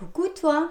Coucou 0.00 0.28
toi 0.28 0.70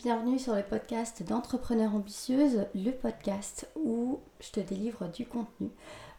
Bienvenue 0.00 0.40
sur 0.40 0.56
le 0.56 0.64
podcast 0.64 1.22
d'Entrepreneurs 1.22 1.94
Ambitieuses, 1.94 2.66
le 2.74 2.90
podcast 2.90 3.70
où 3.76 4.18
je 4.40 4.50
te 4.50 4.58
délivre 4.58 5.06
du 5.06 5.24
contenu 5.24 5.70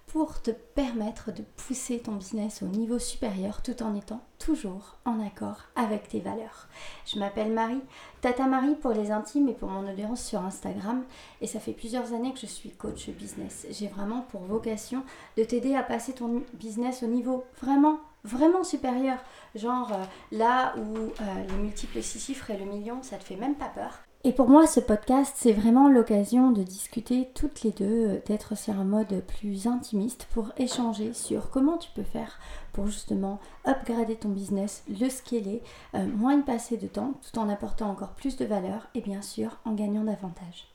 pour 0.08 0.42
te 0.42 0.52
permettre 0.52 1.34
de 1.34 1.44
pousser 1.58 2.00
ton 2.00 2.14
business 2.14 2.62
au 2.62 2.68
niveau 2.68 3.00
supérieur 3.00 3.62
tout 3.62 3.84
en 3.84 3.94
étant 3.96 4.24
toujours 4.40 4.96
en 5.04 5.20
accord 5.20 5.64
avec 5.76 6.08
tes 6.08 6.22
valeurs. 6.22 6.70
Je 7.06 7.20
m'appelle 7.20 7.52
Marie, 7.52 7.82
Tata 8.22 8.46
Marie 8.46 8.76
pour 8.76 8.92
les 8.92 9.12
intimes 9.12 9.50
et 9.50 9.54
pour 9.54 9.68
mon 9.68 9.92
audience 9.92 10.24
sur 10.24 10.40
Instagram 10.40 11.04
et 11.42 11.48
ça 11.48 11.60
fait 11.60 11.74
plusieurs 11.74 12.14
années 12.14 12.32
que 12.32 12.40
je 12.40 12.46
suis 12.46 12.70
coach 12.70 13.10
business. 13.10 13.68
J'ai 13.72 13.88
vraiment 13.88 14.22
pour 14.22 14.46
vocation 14.46 15.04
de 15.36 15.44
t'aider 15.44 15.76
à 15.76 15.84
passer 15.84 16.14
ton 16.14 16.44
business 16.54 17.04
au 17.04 17.08
niveau 17.08 17.44
vraiment 17.62 18.00
vraiment 18.24 18.64
supérieur. 18.64 19.18
Genre 19.56 19.92
euh, 19.92 20.36
là 20.38 20.74
où 20.78 20.98
euh, 20.98 21.10
les 21.48 21.56
multiples 21.56 22.02
six 22.02 22.20
chiffres 22.20 22.50
et 22.52 22.58
le 22.58 22.66
million, 22.66 23.02
ça 23.02 23.18
te 23.18 23.24
fait 23.24 23.36
même 23.36 23.56
pas 23.56 23.70
peur. 23.74 24.00
Et 24.24 24.34
pour 24.34 24.48
moi, 24.50 24.68
ce 24.68 24.80
podcast, 24.80 25.34
c'est 25.36 25.52
vraiment 25.52 25.90
l'occasion 25.90 26.52
de 26.52 26.62
discuter 26.62 27.30
toutes 27.34 27.64
les 27.64 27.72
deux, 27.72 28.08
euh, 28.08 28.20
d'être 28.28 28.56
sur 28.56 28.80
un 28.80 28.84
mode 28.84 29.24
plus 29.26 29.66
intimiste 29.66 30.28
pour 30.32 30.52
échanger 30.58 31.14
sur 31.14 31.50
comment 31.50 31.78
tu 31.78 31.90
peux 31.96 32.04
faire 32.04 32.40
pour 32.72 32.86
justement 32.86 33.40
upgrader 33.66 34.16
ton 34.16 34.30
business, 34.30 34.84
le 34.88 35.10
scaler, 35.10 35.62
moins 35.94 36.36
y 36.36 36.42
passer 36.42 36.78
de 36.78 36.88
temps, 36.88 37.16
tout 37.22 37.38
en 37.38 37.50
apportant 37.50 37.90
encore 37.90 38.12
plus 38.12 38.38
de 38.38 38.46
valeur 38.46 38.88
et 38.96 39.02
bien 39.02 39.22
sûr 39.22 39.58
en 39.66 39.74
gagnant 39.74 40.06
davantage. 40.06 40.68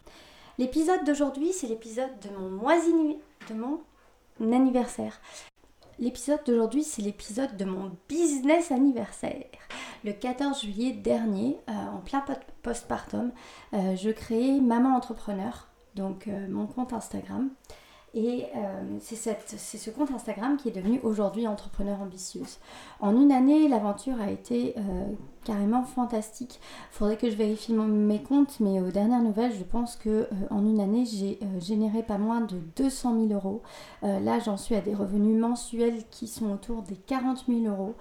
L'épisode 0.58 1.04
d'aujourd'hui, 1.06 1.54
c'est 1.54 1.68
l'épisode 1.68 2.10
de 2.22 2.36
mon 2.38 2.50
moisinuit, 2.50 3.16
de 3.48 3.54
mon 3.54 3.80
anniversaire. 4.40 5.18
L'épisode 5.98 6.40
d'aujourd'hui, 6.44 6.82
c'est 6.82 7.00
l'épisode 7.00 7.56
de 7.56 7.64
mon 7.64 7.90
business 8.06 8.70
anniversaire. 8.70 9.46
Le 10.04 10.12
14 10.12 10.60
juillet 10.60 10.92
dernier, 10.92 11.58
euh, 11.70 11.72
en 11.72 12.00
plein 12.00 12.22
postpartum, 12.62 13.32
euh, 13.72 13.96
je 13.96 14.10
crée 14.10 14.60
Maman 14.60 14.94
Entrepreneur, 14.94 15.68
donc 15.94 16.28
euh, 16.28 16.48
mon 16.50 16.66
compte 16.66 16.92
Instagram. 16.92 17.48
Et 18.16 18.46
c'est 18.98 19.78
ce 19.78 19.90
compte 19.90 20.10
Instagram 20.10 20.56
qui 20.56 20.68
est 20.68 20.72
devenu 20.72 20.98
aujourd'hui 21.02 21.46
Entrepreneur 21.46 22.00
Ambitieuse. 22.00 22.58
En 22.98 23.14
une 23.14 23.30
année, 23.30 23.68
l'aventure 23.68 24.18
a 24.20 24.30
été 24.30 24.74
carrément 25.46 25.84
fantastique. 25.84 26.60
Faudrait 26.90 27.16
que 27.16 27.30
je 27.30 27.36
vérifie 27.36 27.72
mes 27.72 28.20
comptes, 28.20 28.58
mais 28.58 28.80
aux 28.80 28.90
dernières 28.90 29.22
nouvelles, 29.22 29.52
je 29.56 29.62
pense 29.62 29.94
que 29.94 30.08
euh, 30.08 30.26
en 30.50 30.66
une 30.66 30.80
année, 30.80 31.04
j'ai 31.06 31.38
euh, 31.40 31.60
généré 31.60 32.02
pas 32.02 32.18
moins 32.18 32.40
de 32.40 32.56
200 32.74 33.28
000 33.28 33.32
euros. 33.32 33.62
Euh, 34.02 34.18
là, 34.18 34.40
j'en 34.40 34.56
suis 34.56 34.74
à 34.74 34.80
des 34.80 34.94
revenus 34.94 35.40
mensuels 35.40 36.02
qui 36.10 36.26
sont 36.26 36.50
autour 36.50 36.82
des 36.82 36.96
40 36.96 37.44
000 37.48 37.60
euros. 37.66 37.94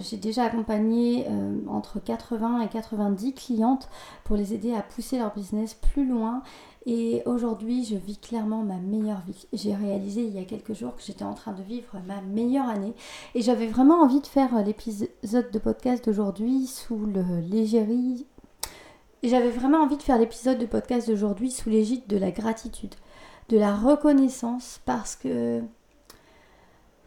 j'ai 0.00 0.16
déjà 0.16 0.44
accompagné 0.44 1.26
entre 1.68 2.00
80 2.00 2.62
et 2.62 2.68
90 2.68 3.34
clientes 3.34 3.88
pour 4.24 4.36
les 4.36 4.52
aider 4.52 4.74
à 4.74 4.82
pousser 4.82 5.18
leur 5.18 5.32
business 5.32 5.74
plus 5.74 6.06
loin 6.06 6.42
et 6.86 7.22
aujourd'hui, 7.26 7.84
je 7.84 7.96
vis 7.96 8.18
clairement 8.18 8.62
ma 8.62 8.76
meilleure 8.76 9.20
vie. 9.26 9.46
J'ai 9.52 9.74
réalisé 9.74 10.22
il 10.22 10.34
y 10.34 10.38
a 10.38 10.44
quelques 10.44 10.72
jours 10.72 10.96
que 10.96 11.02
j'étais 11.02 11.24
en 11.24 11.34
train 11.34 11.52
de 11.52 11.62
vivre 11.62 11.96
ma 12.06 12.22
meilleure 12.22 12.68
année. 12.68 12.94
Et 13.34 13.42
j'avais 13.42 13.66
vraiment 13.66 14.00
envie 14.00 14.20
de 14.20 14.26
faire 14.26 14.64
l'épisode 14.64 15.50
de 15.52 15.58
podcast 15.58 16.04
d'aujourd'hui 16.06 16.66
sous 16.66 16.98
légérie. 17.50 18.26
J'avais 19.22 19.50
vraiment 19.50 19.82
envie 19.82 19.98
de 19.98 20.02
faire 20.02 20.18
l'épisode 20.18 20.58
de 20.58 20.64
podcast 20.64 21.06
d'aujourd'hui 21.06 21.50
sous 21.50 21.68
l'égide 21.68 22.06
de 22.06 22.16
la 22.16 22.30
gratitude, 22.30 22.94
de 23.50 23.58
la 23.58 23.76
reconnaissance, 23.76 24.80
parce 24.86 25.16
que 25.16 25.60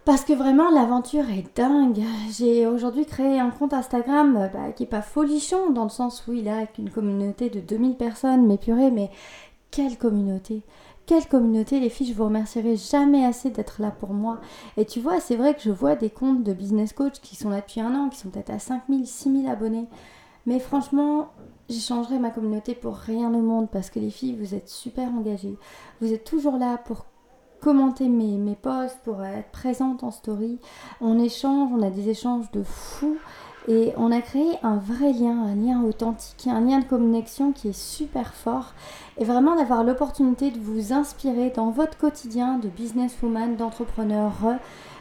parce 0.06 0.26
que 0.26 0.34
vraiment 0.34 0.70
l'aventure 0.70 1.30
est 1.30 1.56
dingue. 1.56 2.04
J'ai 2.30 2.68
aujourd'hui 2.68 3.06
créé 3.06 3.40
un 3.40 3.50
compte 3.50 3.74
Instagram 3.74 4.50
bah, 4.54 4.72
qui 4.76 4.84
est 4.84 4.88
pas 4.88 5.02
folichon 5.02 5.72
dans 5.72 5.86
le 5.86 5.90
sens 5.90 6.28
où 6.28 6.34
il 6.34 6.50
a 6.50 6.68
une 6.78 6.90
communauté 6.90 7.50
de 7.50 7.62
2000 7.62 7.96
personnes, 7.96 8.46
mais 8.46 8.58
purée, 8.58 8.92
mais 8.92 9.10
quelle 9.74 9.98
communauté 9.98 10.62
quelle 11.06 11.28
communauté, 11.28 11.82
les 11.82 11.90
filles, 11.90 12.08
je 12.08 12.14
vous 12.14 12.24
remercierai 12.24 12.78
jamais 12.78 13.26
assez 13.26 13.50
d'être 13.50 13.82
là 13.82 13.92
pour 13.92 14.14
moi. 14.14 14.40
Et 14.78 14.86
tu 14.86 15.02
vois, 15.02 15.20
c'est 15.20 15.36
vrai 15.36 15.54
que 15.54 15.60
je 15.62 15.70
vois 15.70 15.98
des 15.98 16.10
comptes 16.10 16.44
de 16.44 16.54
business 16.54 16.94
coach 16.94 17.20
qui 17.20 17.36
sont 17.36 17.50
là 17.50 17.60
depuis 17.60 17.82
un 17.82 17.94
an, 17.94 18.08
qui 18.08 18.18
sont 18.18 18.30
peut-être 18.30 18.52
à 18.52 18.60
5000, 18.60 19.06
6000 19.06 19.50
abonnés. 19.50 19.88
Mais 20.46 20.60
franchement, 20.60 21.28
j'échangerai 21.68 22.20
ma 22.20 22.30
communauté 22.30 22.74
pour 22.74 22.96
rien 22.96 23.34
au 23.34 23.42
monde 23.42 23.70
parce 23.70 23.90
que 23.90 24.00
les 24.00 24.12
filles, 24.12 24.38
vous 24.40 24.56
êtes 24.56 24.70
super 24.70 25.10
engagées. 25.10 25.58
Vous 26.00 26.14
êtes 26.14 26.24
toujours 26.24 26.56
là 26.56 26.78
pour 26.78 27.06
commenter 27.60 28.08
mes, 28.08 28.38
mes 28.38 28.56
posts, 28.56 29.00
pour 29.04 29.26
être 29.26 29.52
présente 29.52 30.06
en 30.06 30.12
story. 30.12 30.60
On 31.02 31.20
échange, 31.20 31.70
on 31.74 31.82
a 31.82 31.90
des 31.90 32.08
échanges 32.08 32.50
de 32.52 32.64
fous. 32.64 33.18
Et 33.68 33.94
on 33.96 34.12
a 34.12 34.22
créé 34.22 34.58
un 34.62 34.76
vrai 34.76 35.14
lien, 35.14 35.44
un 35.44 35.56
lien 35.56 35.84
authentique, 35.84 36.48
un 36.48 36.62
lien 36.62 36.80
de 36.80 36.86
connexion 36.86 37.54
qui 37.54 37.70
est 37.70 37.78
super 37.78 38.34
fort. 38.34 38.74
Et 39.18 39.24
vraiment 39.24 39.56
d'avoir 39.56 39.84
l'opportunité 39.84 40.52
de 40.52 40.60
vous 40.60 40.92
inspirer 40.92 41.50
dans 41.50 41.70
votre 41.70 41.98
quotidien 41.98 42.58
de 42.58 42.68
businesswoman, 42.68 43.56
d'entrepreneur, 43.56 44.34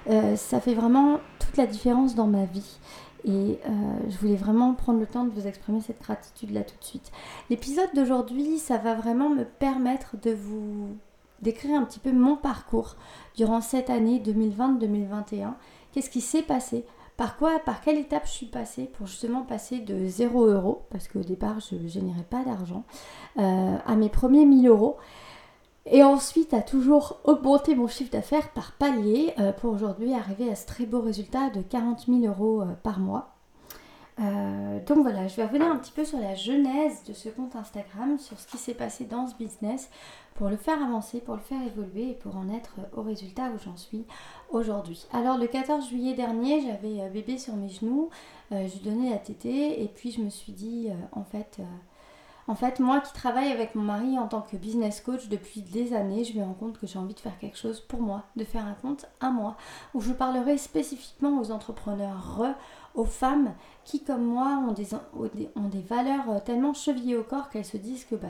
euh, 0.09 0.37
ça 0.37 0.61
fait 0.61 0.75
vraiment 0.75 1.19
toute 1.41 1.57
la 1.57 1.67
différence 1.67 2.15
dans 2.15 2.29
ma 2.29 2.45
vie. 2.45 2.79
Et 3.25 3.31
euh, 3.31 3.71
je 4.09 4.19
voulais 4.19 4.37
vraiment 4.37 4.75
prendre 4.75 4.99
le 4.99 5.07
temps 5.07 5.25
de 5.25 5.31
vous 5.31 5.47
exprimer 5.47 5.81
cette 5.81 6.03
gratitude 6.03 6.51
là 6.51 6.63
tout 6.63 6.77
de 6.79 6.85
suite. 6.85 7.13
L'épisode 7.51 7.91
d'aujourd'hui, 7.95 8.59
ça 8.59 8.79
va 8.79 8.95
vraiment 8.95 9.29
me 9.29 9.45
permettre 9.45 10.17
de 10.21 10.33
vous 10.33 10.89
décrire 11.41 11.79
un 11.79 11.85
petit 11.85 12.01
peu 12.01 12.13
mon 12.13 12.37
parcours 12.37 12.97
durant 13.37 13.61
cette 13.61 13.91
année 13.91 14.23
2020-2021. 14.25 15.55
Qu'est-ce 15.93 16.11
qui 16.11 16.21
s'est 16.21 16.43
passé 16.43 16.85
par 17.17 17.37
quoi, 17.37 17.59
par 17.59 17.81
quelle 17.81 17.99
étape 17.99 18.27
je 18.27 18.33
suis 18.33 18.47
passée 18.47 18.85
pour 18.85 19.07
justement 19.07 19.43
passer 19.43 19.81
de 19.81 20.07
0 20.07 20.47
euros, 20.47 20.83
parce 20.91 21.09
qu'au 21.09 21.21
départ 21.21 21.61
je 21.61 21.77
ne 21.77 21.89
générais 21.89 22.27
pas 22.29 22.45
d'argent, 22.45 22.85
euh, 23.39 23.77
à 23.87 23.97
mes 23.97 24.09
premiers 24.09 24.45
1000 24.45 24.69
euros. 24.69 24.97
Et 25.85 26.05
ensuite 26.05 26.55
à 26.55 26.63
toujours 26.63 27.19
augmenter 27.25 27.75
mon 27.75 27.89
chiffre 27.89 28.13
d'affaires 28.13 28.53
par 28.53 28.73
palier 28.73 29.35
euh, 29.41 29.53
pour 29.53 29.73
aujourd'hui 29.73 30.15
arriver 30.15 30.49
à 30.49 30.55
ce 30.55 30.65
très 30.65 30.87
beau 30.87 31.01
résultat 31.01 31.51
de 31.51 31.61
40 31.61 32.07
000 32.07 32.21
euros 32.21 32.63
euh, 32.63 32.67
par 32.85 33.01
mois. 33.01 33.32
Donc 34.19 34.99
voilà, 34.99 35.27
je 35.27 35.37
vais 35.37 35.45
revenir 35.45 35.67
un 35.69 35.77
petit 35.77 35.93
peu 35.93 36.05
sur 36.05 36.19
la 36.19 36.35
genèse 36.35 37.03
de 37.05 37.13
ce 37.13 37.29
compte 37.29 37.57
Instagram, 37.57 38.19
sur 38.19 38.39
ce 38.39 38.47
qui 38.47 38.59
s'est 38.59 38.75
passé 38.75 39.05
dans 39.05 39.27
ce 39.27 39.35
business, 39.35 39.89
pour 40.35 40.49
le 40.49 40.57
faire 40.57 40.83
avancer, 40.83 41.21
pour 41.21 41.35
le 41.35 41.41
faire 41.41 41.61
évoluer 41.63 42.11
et 42.11 42.15
pour 42.15 42.37
en 42.37 42.49
être 42.49 42.77
au 42.97 43.03
résultat 43.03 43.51
où 43.55 43.59
j'en 43.65 43.77
suis 43.77 44.05
aujourd'hui. 44.51 45.07
Alors 45.13 45.39
le 45.39 45.47
14 45.47 45.89
juillet 45.89 46.15
dernier, 46.15 46.63
j'avais 46.63 47.01
euh, 47.01 47.09
bébé 47.09 47.39
sur 47.39 47.55
mes 47.55 47.69
genoux, 47.69 48.11
euh, 48.53 48.67
je 48.67 48.73
lui 48.75 48.91
donnais 48.91 49.11
la 49.11 49.19
tétée 49.19 49.83
et 49.83 49.89
puis 49.89 50.11
je 50.11 50.21
me 50.21 50.31
suis 50.31 50.53
dit 50.53 50.89
euh, 50.89 50.95
en 51.13 51.25
fait 51.25 51.61
en 52.49 52.55
fait, 52.55 52.81
moi 52.81 53.01
qui 53.01 53.13
travaille 53.13 53.53
avec 53.53 53.75
mon 53.75 53.83
mari 53.83 54.19
en 54.19 54.27
tant 54.27 54.41
que 54.41 54.57
business 54.57 55.01
coach 55.01 55.29
depuis 55.29 55.63
des 55.63 55.95
années, 55.95 56.25
je 56.25 56.37
me 56.37 56.45
rends 56.45 56.55
compte 56.55 56.79
que 56.79 56.87
j'ai 56.87 56.99
envie 56.99 57.15
de 57.15 57.21
faire 57.21 57.39
quelque 57.39 57.57
chose 57.57 57.81
pour 57.81 58.01
moi, 58.01 58.25
de 58.37 58.45
faire 58.45 58.67
un 58.67 58.75
compte 58.75 59.07
à 59.21 59.31
moi, 59.31 59.57
où 59.95 60.01
je 60.01 60.13
parlerai 60.13 60.59
spécifiquement 60.59 61.41
aux 61.41 61.53
entrepreneurs, 61.53 62.57
aux 62.95 63.05
femmes 63.05 63.55
qui, 63.85 64.03
comme 64.03 64.25
moi, 64.25 64.61
ont 64.69 64.73
des, 64.73 64.95
ont 64.95 65.69
des 65.69 65.83
valeurs 65.83 66.43
tellement 66.45 66.75
chevillées 66.75 67.17
au 67.17 67.25
corps 67.25 67.49
qu'elles 67.49 67.65
se 67.65 67.77
disent 67.77 68.05
que 68.05 68.17
bah, 68.17 68.29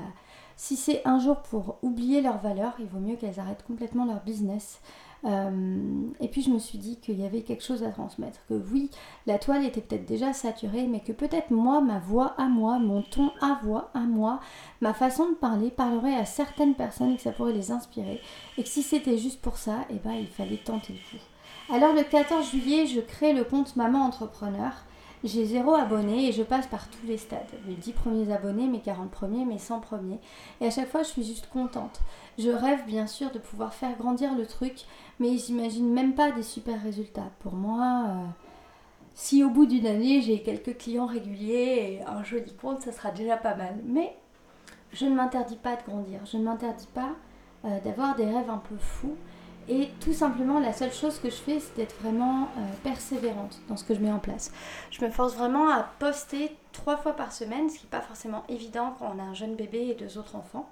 si 0.57 0.77
c'est 0.77 1.03
un 1.07 1.19
jour 1.19 1.41
pour 1.43 1.79
oublier 1.83 2.21
leurs 2.21 2.39
valeurs, 2.39 2.75
il 2.79 2.87
vaut 2.87 3.01
mieux 3.01 3.17
qu'elles 3.17 3.41
arrêtent 3.41 3.65
complètement 3.67 4.05
leur 4.05 4.23
business. 4.23 4.81
Euh, 5.25 6.11
et 6.21 6.29
puis 6.29 6.43
je 6.43 6.51
me 6.51 6.59
suis 6.59 6.79
dit 6.79 6.97
qu'il 6.97 7.21
y 7.21 7.25
avait 7.25 7.43
quelque 7.43 7.63
chose 7.63 7.85
à 7.85 7.91
transmettre, 7.91 8.41
que 8.49 8.55
oui, 8.55 8.91
la 9.27 9.39
toile 9.39 9.65
était 9.65 9.81
peut-être 9.81 10.05
déjà 10.05 10.33
saturée, 10.33 10.87
mais 10.87 11.01
que 11.01 11.13
peut-être 11.13 11.51
moi, 11.51 11.81
ma 11.81 12.01
voix 12.01 12.35
à 12.39 12.47
moi, 12.47 12.79
mon 12.79 13.03
ton 13.03 13.31
à 13.41 13.61
voix 13.63 13.91
à 13.95 14.01
moi, 14.01 14.41
ma 14.81 14.95
façon 14.95 15.31
de 15.31 15.35
parler 15.35 15.71
parlerait 15.71 16.17
à 16.17 16.25
certaines 16.25 16.75
personnes 16.75 17.13
et 17.13 17.17
que 17.17 17.23
ça 17.23 17.33
pourrait 17.33 17.53
les 17.53 17.71
inspirer. 17.71 18.21
Et 18.59 18.63
que 18.65 18.69
si 18.69 18.83
c'était 18.83 19.19
juste 19.19 19.41
pour 19.41 19.59
ça, 19.59 19.85
eh 19.91 19.99
ben, 19.99 20.15
il 20.15 20.27
fallait 20.27 20.57
tenter 20.57 20.95
le 20.95 20.99
coup. 20.99 21.25
Alors 21.73 21.95
le 21.95 22.03
14 22.03 22.51
juillet, 22.51 22.87
je 22.87 23.01
crée 23.01 23.33
le 23.33 23.45
compte 23.45 23.77
Maman 23.77 24.05
Entrepreneur. 24.05 24.73
J'ai 25.25 25.45
zéro 25.45 25.75
abonné 25.75 26.29
et 26.29 26.33
je 26.33 26.43
passe 26.43 26.67
par 26.67 26.89
tous 26.89 27.07
les 27.07 27.17
stades. 27.17 27.41
Les 27.69 27.75
10 27.75 27.93
premiers 27.93 28.33
abonnés, 28.33 28.67
mes 28.67 28.81
40 28.81 29.09
premiers, 29.09 29.45
mes 29.45 29.59
100 29.59 29.79
premiers. 29.79 30.19
Et 30.61 30.67
à 30.67 30.71
chaque 30.71 30.89
fois, 30.89 31.05
je 31.05 31.09
suis 31.09 31.23
juste 31.23 31.49
contente. 31.49 32.01
Je 32.39 32.51
rêve 32.51 32.85
bien 32.87 33.07
sûr 33.07 33.31
de 33.31 33.39
pouvoir 33.39 33.73
faire 33.73 33.97
grandir 33.97 34.35
le 34.35 34.47
truc, 34.47 34.85
mais 35.21 35.39
j'imagine 35.39 35.93
même 35.93 36.15
pas 36.15 36.33
des 36.33 36.43
super 36.43 36.83
résultats. 36.83 37.31
Pour 37.39 37.53
moi, 37.53 38.05
euh, 38.09 38.27
si 39.15 39.45
au 39.45 39.51
bout 39.51 39.67
d'une 39.67 39.87
année, 39.87 40.23
j'ai 40.23 40.43
quelques 40.43 40.77
clients 40.77 41.07
réguliers 41.07 42.01
et 42.01 42.03
un 42.05 42.25
joli 42.25 42.53
compte, 42.55 42.83
ça 42.83 42.91
sera 42.91 43.13
déjà 43.13 43.37
pas 43.37 43.55
mal. 43.55 43.77
Mais 43.85 44.17
je 44.93 45.07
ne 45.07 45.15
m'interdis 45.15 45.57
pas 45.57 45.77
de 45.77 45.83
grandir. 45.83 46.19
Je 46.27 46.37
ne 46.37 46.43
m'interdis 46.43 46.89
pas 46.93 47.11
euh, 47.65 47.79
d'avoir 47.85 48.17
des 48.17 48.25
rêves 48.25 48.51
un 48.51 48.59
peu 48.59 48.77
fous. 48.77 49.17
Et 49.69 49.89
tout 50.01 50.13
simplement, 50.13 50.59
la 50.59 50.73
seule 50.73 50.93
chose 50.93 51.19
que 51.19 51.31
je 51.31 51.37
fais, 51.37 51.61
c'est 51.61 51.77
d'être 51.77 51.95
vraiment 52.01 52.49
euh, 52.57 52.61
persévérante 52.83 53.61
dans 53.69 53.77
ce 53.77 53.85
que 53.85 53.95
je 53.95 54.01
mets 54.01 54.11
en 54.11 54.19
place. 54.19 54.53
Je 54.91 55.05
me 55.05 55.11
force 55.11 55.35
vraiment 55.35 55.71
à 55.71 55.85
poster 55.99 56.57
trois 56.73 56.97
fois 56.97 57.15
par 57.15 57.33
semaine, 57.33 57.71
ce 57.71 57.79
qui 57.79 57.85
n'est 57.85 57.91
pas 57.91 58.01
forcément 58.01 58.45
évident 58.49 58.95
quand 58.99 59.13
on 59.15 59.19
a 59.21 59.23
un 59.23 59.35
jeune 59.35 59.55
bébé 59.55 59.89
et 59.89 59.95
deux 59.95 60.19
autres 60.19 60.35
enfants. 60.37 60.69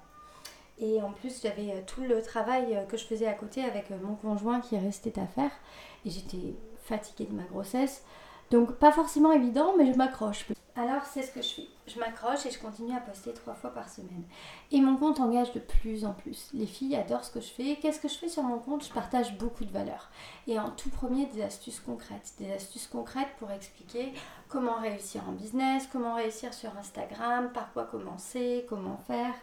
Et 0.79 1.01
en 1.01 1.11
plus, 1.11 1.41
j'avais 1.41 1.71
euh, 1.71 1.81
tout 1.85 2.01
le 2.01 2.21
travail 2.21 2.75
euh, 2.75 2.83
que 2.83 2.97
je 2.97 3.05
faisais 3.05 3.27
à 3.27 3.33
côté 3.33 3.63
avec 3.63 3.89
mon 3.91 4.15
conjoint 4.15 4.59
qui 4.59 4.77
restait 4.77 5.19
à 5.19 5.27
faire. 5.27 5.51
Et 6.05 6.09
j'étais 6.09 6.55
fatiguée 6.83 7.29
de 7.29 7.35
ma 7.35 7.43
grossesse. 7.43 8.03
Donc 8.51 8.73
pas 8.73 8.91
forcément 8.91 9.31
évident, 9.31 9.73
mais 9.77 9.91
je 9.91 9.97
m'accroche. 9.97 10.45
Alors 10.75 11.03
c'est 11.05 11.23
ce 11.23 11.31
que 11.31 11.41
je 11.41 11.47
fais. 11.47 11.67
Je 11.87 11.99
m'accroche 11.99 12.45
et 12.45 12.51
je 12.51 12.59
continue 12.59 12.93
à 12.93 12.99
poster 12.99 13.33
trois 13.33 13.53
fois 13.53 13.73
par 13.73 13.87
semaine. 13.89 14.23
Et 14.71 14.81
mon 14.81 14.97
compte 14.97 15.21
engage 15.21 15.53
de 15.53 15.59
plus 15.59 16.03
en 16.03 16.11
plus. 16.11 16.49
Les 16.53 16.65
filles 16.65 16.97
adorent 16.97 17.23
ce 17.23 17.31
que 17.31 17.39
je 17.39 17.47
fais. 17.47 17.77
Qu'est-ce 17.81 18.01
que 18.01 18.09
je 18.09 18.17
fais 18.17 18.27
sur 18.27 18.43
mon 18.43 18.59
compte? 18.59 18.85
Je 18.85 18.91
partage 18.91 19.37
beaucoup 19.37 19.63
de 19.63 19.71
valeurs. 19.71 20.09
Et 20.47 20.59
en 20.59 20.69
tout 20.69 20.89
premier, 20.89 21.27
des 21.27 21.41
astuces 21.41 21.79
concrètes. 21.79 22.33
Des 22.39 22.51
astuces 22.51 22.87
concrètes 22.87 23.29
pour 23.39 23.51
expliquer 23.51 24.11
comment 24.49 24.75
réussir 24.75 25.21
en 25.29 25.31
business, 25.31 25.87
comment 25.89 26.15
réussir 26.15 26.53
sur 26.53 26.77
Instagram, 26.77 27.51
par 27.53 27.71
quoi 27.71 27.85
commencer, 27.85 28.65
comment 28.67 28.97
faire, 29.07 29.33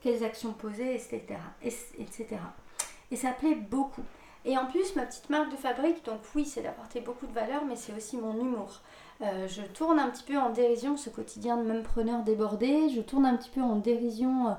quelles 0.00 0.24
actions 0.24 0.52
poser, 0.52 0.96
etc. 0.96 1.22
etc. 1.62 2.26
Et 3.12 3.16
ça 3.16 3.30
plaît 3.30 3.54
beaucoup. 3.54 4.04
Et 4.48 4.56
en 4.56 4.64
plus, 4.64 4.96
ma 4.96 5.04
petite 5.04 5.28
marque 5.28 5.50
de 5.50 5.56
fabrique, 5.56 6.02
donc 6.06 6.20
oui, 6.34 6.46
c'est 6.46 6.62
d'apporter 6.62 7.02
beaucoup 7.02 7.26
de 7.26 7.34
valeur, 7.34 7.66
mais 7.66 7.76
c'est 7.76 7.92
aussi 7.94 8.16
mon 8.16 8.32
humour. 8.32 8.80
Euh, 9.20 9.46
je 9.46 9.60
tourne 9.60 9.98
un 9.98 10.08
petit 10.08 10.22
peu 10.22 10.38
en 10.38 10.48
dérision 10.48 10.96
ce 10.96 11.10
quotidien 11.10 11.58
de 11.58 11.64
même 11.64 11.82
preneur 11.82 12.22
débordé, 12.22 12.88
je 12.88 13.02
tourne 13.02 13.26
un 13.26 13.36
petit 13.36 13.50
peu 13.50 13.60
en 13.60 13.76
dérision 13.76 14.48
euh, 14.48 14.52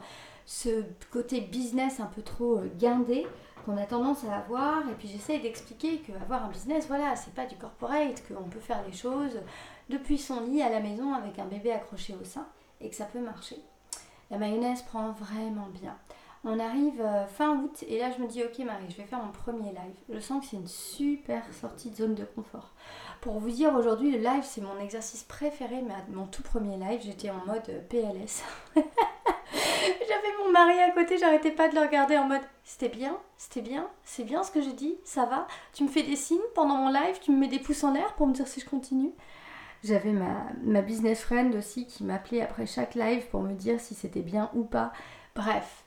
ce 0.45 0.83
côté 1.09 1.41
business 1.41 2.00
un 2.00 2.06
peu 2.06 2.21
trop 2.21 2.59
euh, 2.59 2.69
guindé 2.77 3.25
qu'on 3.65 3.77
a 3.77 3.86
tendance 3.88 4.24
à 4.25 4.38
avoir, 4.38 4.88
et 4.89 4.94
puis 4.94 5.07
j'essaie 5.07 5.39
d'expliquer 5.39 5.97
qu'avoir 6.01 6.45
un 6.45 6.50
business, 6.50 6.85
voilà, 6.88 7.15
c'est 7.15 7.33
pas 7.33 7.47
du 7.47 7.56
corporate, 7.56 8.21
qu'on 8.27 8.47
peut 8.47 8.59
faire 8.59 8.83
les 8.85 8.94
choses 8.94 9.42
depuis 9.89 10.19
son 10.19 10.42
lit 10.42 10.62
à 10.62 10.69
la 10.69 10.81
maison 10.81 11.15
avec 11.15 11.39
un 11.39 11.45
bébé 11.45 11.71
accroché 11.71 12.15
au 12.21 12.24
sein, 12.24 12.45
et 12.80 12.92
que 12.92 12.95
ça 12.95 13.06
peut 13.06 13.21
marcher. 13.21 13.57
La 14.30 14.38
mayonnaise 14.38 14.83
prend 14.83 15.13
vraiment 15.13 15.69
bien. 15.74 15.97
On 16.45 16.57
arrive 16.57 17.01
euh, 17.01 17.25
fin 17.27 17.57
août 17.57 17.83
et 17.88 18.00
là 18.00 18.12
je 18.15 18.21
me 18.24 18.27
dis 18.27 18.41
ok 18.44 18.59
Marie, 18.59 18.89
je 18.89 18.95
vais 18.95 19.03
faire 19.03 19.21
mon 19.21 19.31
premier 19.31 19.71
live. 19.71 19.95
Je 20.09 20.19
sens 20.19 20.41
que 20.41 20.50
c'est 20.50 20.57
une 20.57 20.68
super 20.68 21.44
sortie 21.53 21.89
de 21.89 21.95
zone 21.97 22.15
de 22.15 22.24
confort. 22.24 22.71
Pour 23.19 23.39
vous 23.39 23.50
dire 23.50 23.75
aujourd'hui 23.75 24.12
le 24.12 24.19
live 24.19 24.44
c'est 24.44 24.62
mon 24.62 24.80
exercice 24.80 25.24
préféré, 25.24 25.81
mais 25.81 25.94
mon 26.09 26.27
tout 26.27 26.41
premier 26.44 26.77
live 26.77 27.01
j'étais 27.03 27.30
en 27.30 27.45
mode 27.45 27.68
euh, 27.69 27.81
PLS. 27.89 28.44
J'avais 28.75 30.38
mon 30.44 30.51
mari 30.51 30.80
à 30.80 30.91
côté, 30.91 31.18
j'arrêtais 31.18 31.51
pas 31.51 31.68
de 31.68 31.75
le 31.75 31.81
regarder 31.81 32.18
en 32.18 32.27
mode 32.27 32.42
c'était 32.63 32.89
bien, 32.89 33.18
c'était 33.38 33.62
bien, 33.62 33.88
c'est 34.03 34.24
bien 34.24 34.44
ce 34.44 34.51
que 34.51 34.62
j'ai 34.62 34.74
dit, 34.74 34.95
ça 35.03 35.25
va. 35.25 35.47
Tu 35.74 35.83
me 35.83 35.89
fais 35.89 36.03
des 36.03 36.15
signes 36.15 36.39
pendant 36.56 36.75
mon 36.75 36.89
live, 36.89 37.19
tu 37.19 37.31
me 37.31 37.38
mets 37.38 37.47
des 37.47 37.59
pouces 37.59 37.83
en 37.83 37.92
l'air 37.92 38.13
pour 38.13 38.27
me 38.27 38.33
dire 38.33 38.47
si 38.47 38.62
je 38.62 38.69
continue. 38.69 39.12
J'avais 39.83 40.12
ma, 40.12 40.45
ma 40.63 40.81
business 40.81 41.21
friend 41.21 41.53
aussi 41.56 41.85
qui 41.85 42.03
m'appelait 42.03 42.42
après 42.42 42.65
chaque 42.65 42.95
live 42.95 43.25
pour 43.30 43.42
me 43.42 43.53
dire 43.53 43.80
si 43.80 43.95
c'était 43.95 44.21
bien 44.21 44.50
ou 44.53 44.63
pas. 44.63 44.94
Bref, 45.35 45.83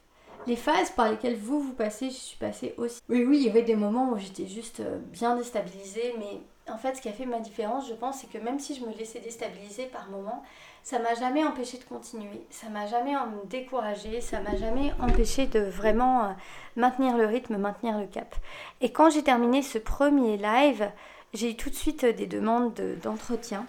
les 0.47 0.57
phases 0.57 0.91
par 0.91 1.11
lesquelles 1.11 1.37
vous 1.37 1.61
vous 1.61 1.73
passez, 1.73 2.11
je 2.11 2.17
suis 2.17 2.37
passée 2.37 2.75
aussi. 2.77 3.01
Oui, 3.09 3.25
oui, 3.25 3.39
il 3.39 3.47
y 3.47 3.51
avait 3.51 3.63
des 3.63 3.77
moments 3.77 4.11
où 4.11 4.19
j'étais 4.19 4.47
juste 4.47 4.81
euh, 4.81 4.99
bien 5.13 5.37
déstabilisée, 5.37 6.15
mais 6.19 6.41
en 6.73 6.79
fait, 6.79 6.95
ce 6.95 7.03
qui 7.03 7.09
a 7.09 7.13
fait 7.13 7.27
ma 7.27 7.41
différence, 7.41 7.89
je 7.89 7.95
pense, 7.95 8.21
c'est 8.21 8.31
que 8.31 8.43
même 8.43 8.59
si 8.59 8.75
je 8.75 8.85
me 8.85 8.93
laissais 8.97 9.21
déstabiliser 9.21 9.87
par 9.87 10.09
moments, 10.11 10.43
ça 10.83 10.99
m'a 10.99 11.15
jamais 11.15 11.45
empêché 11.45 11.79
de 11.79 11.85
continuer, 11.85 12.45
ça 12.51 12.69
m'a 12.69 12.87
jamais 12.87 13.15
découragé, 13.45 14.21
ça 14.21 14.41
m'a 14.41 14.57
jamais 14.57 14.93
empêché 15.01 15.47
de 15.47 15.61
vraiment 15.61 16.25
euh, 16.25 16.29
maintenir 16.77 17.17
le 17.17 17.27
rythme, 17.27 17.57
maintenir 17.57 17.99
le 17.99 18.07
cap. 18.07 18.35
Et 18.81 18.91
quand 18.93 19.11
j'ai 19.11 19.23
terminé 19.23 19.63
ce 19.63 19.79
premier 19.79 20.37
live, 20.37 20.91
j'ai 21.35 21.51
eu 21.51 21.57
tout 21.57 21.71
de 21.71 21.75
suite 21.75 22.05
des 22.05 22.27
demandes 22.27 22.75
d'entretien 23.03 23.67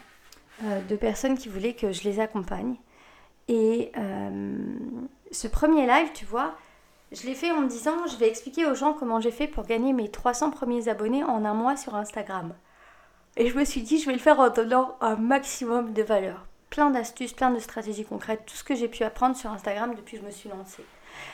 euh, 0.63 0.81
de 0.81 0.95
personnes 0.95 1.37
qui 1.37 1.49
voulaient 1.49 1.73
que 1.73 1.91
je 1.91 2.03
les 2.03 2.19
accompagne. 2.19 2.75
Et 3.47 3.91
ce 5.31 5.47
premier 5.47 5.85
live, 5.87 6.11
tu 6.13 6.25
vois, 6.25 6.55
je 7.11 7.27
l'ai 7.27 7.35
fait 7.35 7.51
en 7.51 7.61
me 7.61 7.69
disant, 7.69 8.07
je 8.07 8.17
vais 8.17 8.27
expliquer 8.27 8.65
aux 8.65 8.75
gens 8.75 8.93
comment 8.93 9.21
j'ai 9.21 9.31
fait 9.31 9.47
pour 9.47 9.65
gagner 9.65 9.93
mes 9.93 10.09
300 10.09 10.51
premiers 10.51 10.87
abonnés 10.87 11.23
en 11.23 11.45
un 11.45 11.53
mois 11.53 11.77
sur 11.77 11.95
Instagram. 11.95 12.53
Et 13.35 13.49
je 13.49 13.57
me 13.57 13.65
suis 13.65 13.81
dit, 13.81 13.99
je 13.99 14.05
vais 14.05 14.13
le 14.13 14.19
faire 14.19 14.39
en 14.39 14.49
donnant 14.49 14.95
un 15.01 15.15
maximum 15.15 15.93
de 15.93 16.03
valeur. 16.03 16.45
Plein 16.69 16.89
d'astuces, 16.89 17.33
plein 17.33 17.51
de 17.51 17.59
stratégies 17.59 18.05
concrètes, 18.05 18.43
tout 18.45 18.55
ce 18.55 18.63
que 18.63 18.75
j'ai 18.75 18.87
pu 18.87 19.03
apprendre 19.03 19.35
sur 19.35 19.51
Instagram 19.51 19.93
depuis 19.95 20.17
que 20.17 20.23
je 20.23 20.27
me 20.27 20.31
suis 20.31 20.49
lancée. 20.49 20.85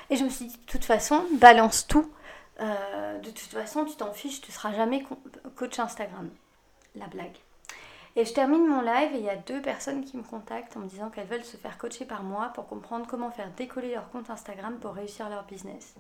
Et 0.10 0.18
je 0.18 0.24
me 0.24 0.30
suis 0.30 0.46
dit, 0.46 0.58
de 0.58 0.72
toute 0.72 0.86
façon, 0.86 1.26
balance 1.40 1.88
tout. 1.88 2.12
Euh, 2.60 3.18
de 3.20 3.30
toute 3.30 3.52
façon, 3.52 3.86
tu 3.86 3.96
t'en 3.96 4.12
fiches, 4.12 4.42
tu 4.42 4.52
seras 4.52 4.74
jamais 4.74 5.06
coach 5.56 5.80
Instagram. 5.80 6.30
La 6.96 7.08
blague. 7.08 7.38
Et 8.16 8.26
je 8.26 8.34
termine 8.34 8.68
mon 8.68 8.82
live 8.82 9.14
et 9.14 9.20
il 9.20 9.24
y 9.24 9.30
a 9.30 9.36
deux 9.36 9.62
personnes 9.62 10.04
qui 10.04 10.18
me 10.18 10.24
contactent 10.24 10.76
en 10.76 10.82
me 10.82 10.88
disant 10.88 11.10
qu'elles 11.10 11.28
veulent 11.28 11.44
se 11.44 11.58
faire 11.58 11.78
coacher 11.78 12.06
par 12.06 12.24
moi 12.24 12.52
pour 12.54 12.68
comprendre 12.68 13.06
comment 13.08 13.32
faire 13.32 13.52
décoller 13.56 13.94
leur 13.94 14.10
compte 14.10 14.30
Instagram 14.30 14.78
pour 14.80 14.94
réussir 14.94 15.30
leur 15.30 15.44
business. 15.44 15.96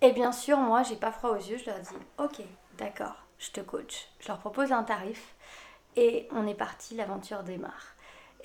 Et 0.00 0.12
bien 0.12 0.32
sûr, 0.32 0.58
moi, 0.58 0.82
j'ai 0.82 0.96
pas 0.96 1.12
froid 1.12 1.30
aux 1.30 1.36
yeux, 1.36 1.56
je 1.56 1.66
leur 1.66 1.78
dis 1.78 1.94
Ok, 2.18 2.42
d'accord, 2.76 3.24
je 3.38 3.50
te 3.50 3.60
coach. 3.60 4.08
Je 4.20 4.28
leur 4.28 4.38
propose 4.38 4.72
un 4.72 4.82
tarif 4.82 5.34
et 5.96 6.28
on 6.32 6.46
est 6.46 6.54
parti, 6.54 6.94
l'aventure 6.94 7.42
démarre. 7.42 7.94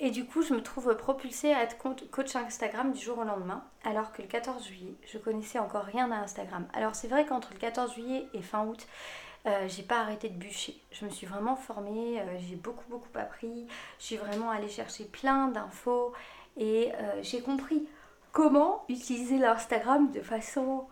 Et 0.02 0.10
du 0.10 0.24
coup, 0.24 0.40
je 0.40 0.54
me 0.54 0.62
trouve 0.62 0.96
propulsée 0.96 1.52
à 1.52 1.62
être 1.62 1.76
coach 2.10 2.34
Instagram 2.34 2.92
du 2.92 2.98
jour 2.98 3.18
au 3.18 3.24
lendemain, 3.24 3.62
alors 3.84 4.12
que 4.12 4.22
le 4.22 4.28
14 4.28 4.66
juillet, 4.66 4.94
je 5.06 5.18
connaissais 5.18 5.58
encore 5.58 5.84
rien 5.84 6.10
à 6.10 6.16
Instagram. 6.16 6.66
Alors 6.72 6.94
c'est 6.94 7.08
vrai 7.08 7.26
qu'entre 7.26 7.50
le 7.52 7.58
14 7.58 7.92
juillet 7.92 8.26
et 8.32 8.40
fin 8.40 8.64
août, 8.64 8.86
euh, 9.46 9.66
j'ai 9.68 9.82
pas 9.82 10.00
arrêté 10.00 10.28
de 10.28 10.34
bûcher. 10.34 10.78
Je 10.92 11.04
me 11.04 11.10
suis 11.10 11.26
vraiment 11.26 11.56
formée, 11.56 12.20
euh, 12.20 12.38
j'ai 12.38 12.56
beaucoup 12.56 12.84
beaucoup 12.90 13.08
appris, 13.14 13.66
j'ai 13.98 14.18
vraiment 14.18 14.50
allé 14.50 14.68
chercher 14.68 15.04
plein 15.04 15.48
d'infos 15.48 16.12
et 16.58 16.92
euh, 16.94 17.22
j'ai 17.22 17.40
compris 17.40 17.88
comment 18.32 18.84
utiliser 18.88 19.38
l'Instagram 19.38 20.10
de 20.10 20.20
façon 20.20 20.86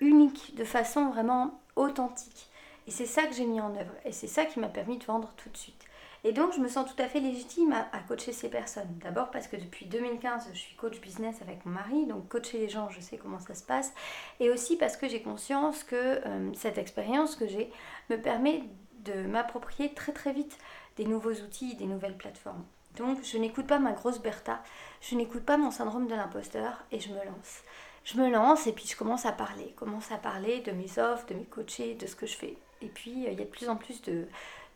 unique, 0.00 0.54
de 0.54 0.64
façon 0.64 1.10
vraiment 1.10 1.60
authentique. 1.74 2.48
Et 2.86 2.90
c'est 2.90 3.06
ça 3.06 3.26
que 3.26 3.34
j'ai 3.34 3.44
mis 3.44 3.60
en 3.60 3.74
œuvre 3.74 3.92
et 4.04 4.12
c'est 4.12 4.28
ça 4.28 4.44
qui 4.44 4.60
m'a 4.60 4.68
permis 4.68 4.98
de 4.98 5.04
vendre 5.04 5.32
tout 5.36 5.50
de 5.50 5.56
suite. 5.56 5.84
Et 6.28 6.32
donc, 6.32 6.52
je 6.52 6.60
me 6.60 6.68
sens 6.68 6.86
tout 6.94 7.02
à 7.02 7.08
fait 7.08 7.20
légitime 7.20 7.72
à, 7.72 7.98
coacher 8.00 8.34
ces 8.34 8.50
personnes. 8.50 8.98
D'abord 9.02 9.30
parce 9.30 9.48
que 9.48 9.56
depuis 9.56 9.86
2015, 9.86 10.50
je 10.52 10.58
suis 10.58 10.76
coach 10.76 11.00
business 11.00 11.40
avec 11.40 11.64
mon 11.64 11.72
mari, 11.72 12.04
donc 12.04 12.28
coacher 12.28 12.58
les 12.58 12.68
gens, 12.68 12.90
je 12.90 13.00
sais 13.00 13.16
comment 13.16 13.40
ça 13.40 13.54
se 13.54 13.62
passe. 13.62 13.94
Et 14.38 14.50
aussi 14.50 14.76
parce 14.76 14.98
que 14.98 15.08
j'ai 15.08 15.22
conscience 15.22 15.84
que 15.84 15.96
euh, 15.96 16.52
cette 16.52 16.76
expérience 16.76 17.34
que 17.34 17.46
j'ai 17.46 17.72
me 18.10 18.20
permet 18.20 18.64
de 19.06 19.22
m'approprier 19.22 19.94
très 19.94 20.12
très 20.12 20.34
vite 20.34 20.58
des 20.98 21.06
nouveaux 21.06 21.32
outils, 21.32 21.76
des 21.76 21.86
nouvelles 21.86 22.18
plateformes. 22.18 22.62
Donc, 22.98 23.24
je 23.24 23.38
n'écoute 23.38 23.66
pas 23.66 23.78
ma 23.78 23.92
grosse 23.92 24.18
Bertha, 24.18 24.62
je 25.00 25.14
n'écoute 25.14 25.46
pas 25.46 25.56
mon 25.56 25.70
syndrome 25.70 26.08
de 26.08 26.14
l'imposteur 26.14 26.84
et 26.92 27.00
je 27.00 27.08
me 27.08 27.24
lance. 27.24 27.62
Je 28.04 28.18
me 28.18 28.28
lance 28.28 28.66
et 28.66 28.72
puis 28.72 28.86
je 28.86 28.98
commence 28.98 29.24
à 29.24 29.32
parler, 29.32 29.72
commence 29.76 30.12
à 30.12 30.18
parler 30.18 30.60
de 30.60 30.72
mes 30.72 30.98
offres, 30.98 31.24
de 31.24 31.34
mes 31.36 31.46
coachés, 31.46 31.94
de 31.94 32.06
ce 32.06 32.16
que 32.16 32.26
je 32.26 32.36
fais. 32.36 32.58
Et 32.82 32.88
puis, 32.88 33.26
euh, 33.26 33.30
il 33.32 33.38
y 33.38 33.42
a 33.42 33.46
de 33.46 33.50
plus 33.50 33.70
en 33.70 33.76
plus 33.76 34.02
de, 34.02 34.26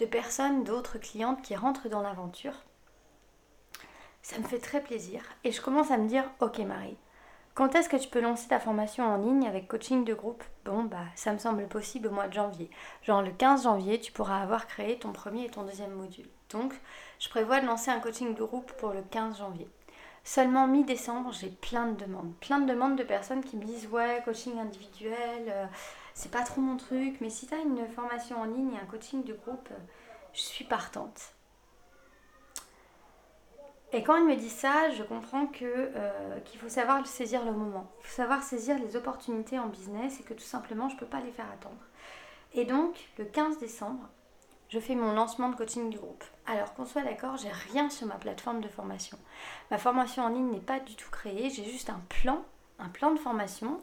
de 0.02 0.06
personnes, 0.06 0.64
d'autres 0.64 0.99
clientes 0.99 1.43
qui 1.43 1.54
rentrent 1.54 1.88
dans 1.88 2.02
l'aventure. 2.02 2.54
Ça 4.22 4.38
me 4.38 4.44
fait 4.44 4.58
très 4.58 4.82
plaisir. 4.82 5.22
Et 5.44 5.52
je 5.52 5.60
commence 5.60 5.90
à 5.93 5.96
me 5.96 6.08
dire, 6.08 6.25
ok 6.41 6.58
Marie, 6.58 6.96
quand 7.55 7.74
est-ce 7.74 7.88
que 7.88 7.96
tu 7.96 8.08
peux 8.08 8.20
lancer 8.20 8.48
ta 8.48 8.58
formation 8.58 9.05
en 9.05 9.17
ligne 9.17 9.46
avec 9.46 9.69
coaching 9.69 10.05
de 10.05 10.15
groupe? 10.15 10.43
Bon, 10.65 10.84
bah 10.84 11.05
ça 11.15 11.32
me 11.32 11.38
semble 11.38 11.69
possible 11.69 12.08
au 12.08 12.10
mois 12.10 12.27
de 12.27 12.32
janvier. 12.32 12.69
Genre 13.03 13.22
le 13.22 13.31
15 13.31 13.65
janvier, 13.65 14.00
tu 14.00 14.10
pourras 14.10 14.43
avoir 14.43 14.67
créé 14.67 14.98
ton 14.98 15.12
premier 15.12 15.44
et 15.44 15.50
ton 15.50 15.62
deuxième 15.62 15.93
module. 15.93 16.29
Donc, 16.50 16.72
je 17.20 17.29
prévois 17.29 17.60
de 17.60 17.67
lancer 17.67 17.91
un 17.91 18.00
coaching 18.00 18.34
de 18.34 18.43
groupe 18.43 18.72
pour 18.72 18.93
le 18.93 19.03
15 19.03 19.38
janvier. 19.38 19.69
Seulement 20.24 20.67
mi-décembre, 20.67 21.32
j'ai 21.32 21.50
plein 21.50 21.88
de 21.88 22.05
demandes. 22.05 22.32
Plein 22.41 22.58
de 22.58 22.69
demandes 22.69 22.96
de 22.96 23.03
personnes 23.05 23.44
qui 23.44 23.56
me 23.56 23.65
disent 23.65 23.88
Ouais, 23.88 24.22
coaching 24.24 24.58
individuel, 24.58 25.44
euh, 25.48 25.67
c'est 26.14 26.31
pas 26.31 26.42
trop 26.42 26.60
mon 26.60 26.76
truc, 26.76 27.20
mais 27.20 27.31
si 27.31 27.46
tu 27.46 27.54
as 27.54 27.58
une 27.58 27.86
formation 27.88 28.40
en 28.40 28.44
ligne 28.44 28.74
et 28.74 28.78
un 28.78 28.86
coaching 28.86 29.24
de 29.24 29.34
groupe, 29.34 29.69
euh, 29.70 29.78
je 30.32 30.40
suis 30.40 30.64
partante. 30.64 31.34
Et 33.94 34.02
quand 34.02 34.16
elle 34.16 34.24
me 34.24 34.36
dit 34.36 34.48
ça, 34.48 34.90
je 34.90 35.02
comprends 35.02 35.46
que 35.46 35.64
euh, 35.64 36.40
qu'il 36.40 36.58
faut 36.58 36.70
savoir 36.70 37.06
saisir 37.06 37.44
le 37.44 37.52
moment. 37.52 37.90
Il 38.00 38.06
faut 38.06 38.16
savoir 38.16 38.42
saisir 38.42 38.78
les 38.78 38.96
opportunités 38.96 39.58
en 39.58 39.66
business 39.66 40.19
et 40.19 40.22
que 40.22 40.32
tout 40.32 40.40
simplement, 40.40 40.88
je 40.88 40.94
ne 40.94 41.00
peux 41.00 41.06
pas 41.06 41.20
les 41.20 41.31
faire 41.31 41.50
attendre. 41.52 41.76
Et 42.54 42.64
donc, 42.64 43.10
le 43.19 43.26
15 43.26 43.58
décembre, 43.58 44.08
je 44.70 44.81
fais 44.81 44.94
mon 44.94 45.12
lancement 45.12 45.50
de 45.50 45.56
coaching 45.56 45.90
du 45.90 45.98
groupe. 45.98 46.24
Alors 46.46 46.72
qu'on 46.72 46.86
soit 46.86 47.02
d'accord, 47.02 47.36
j'ai 47.36 47.50
rien 47.72 47.90
sur 47.90 48.06
ma 48.06 48.14
plateforme 48.14 48.62
de 48.62 48.69
formation. 48.69 49.19
Ma 49.70 49.76
formation 49.76 50.24
en 50.24 50.28
ligne 50.28 50.50
n'est 50.50 50.60
pas 50.60 50.81
du 50.81 50.96
tout 50.96 51.10
créée, 51.10 51.50
j'ai 51.50 51.64
juste 51.64 51.90
un 51.90 52.00
plan, 52.08 52.42
un 52.78 52.88
plan 52.88 53.12
de 53.12 53.19
formation 53.19 53.78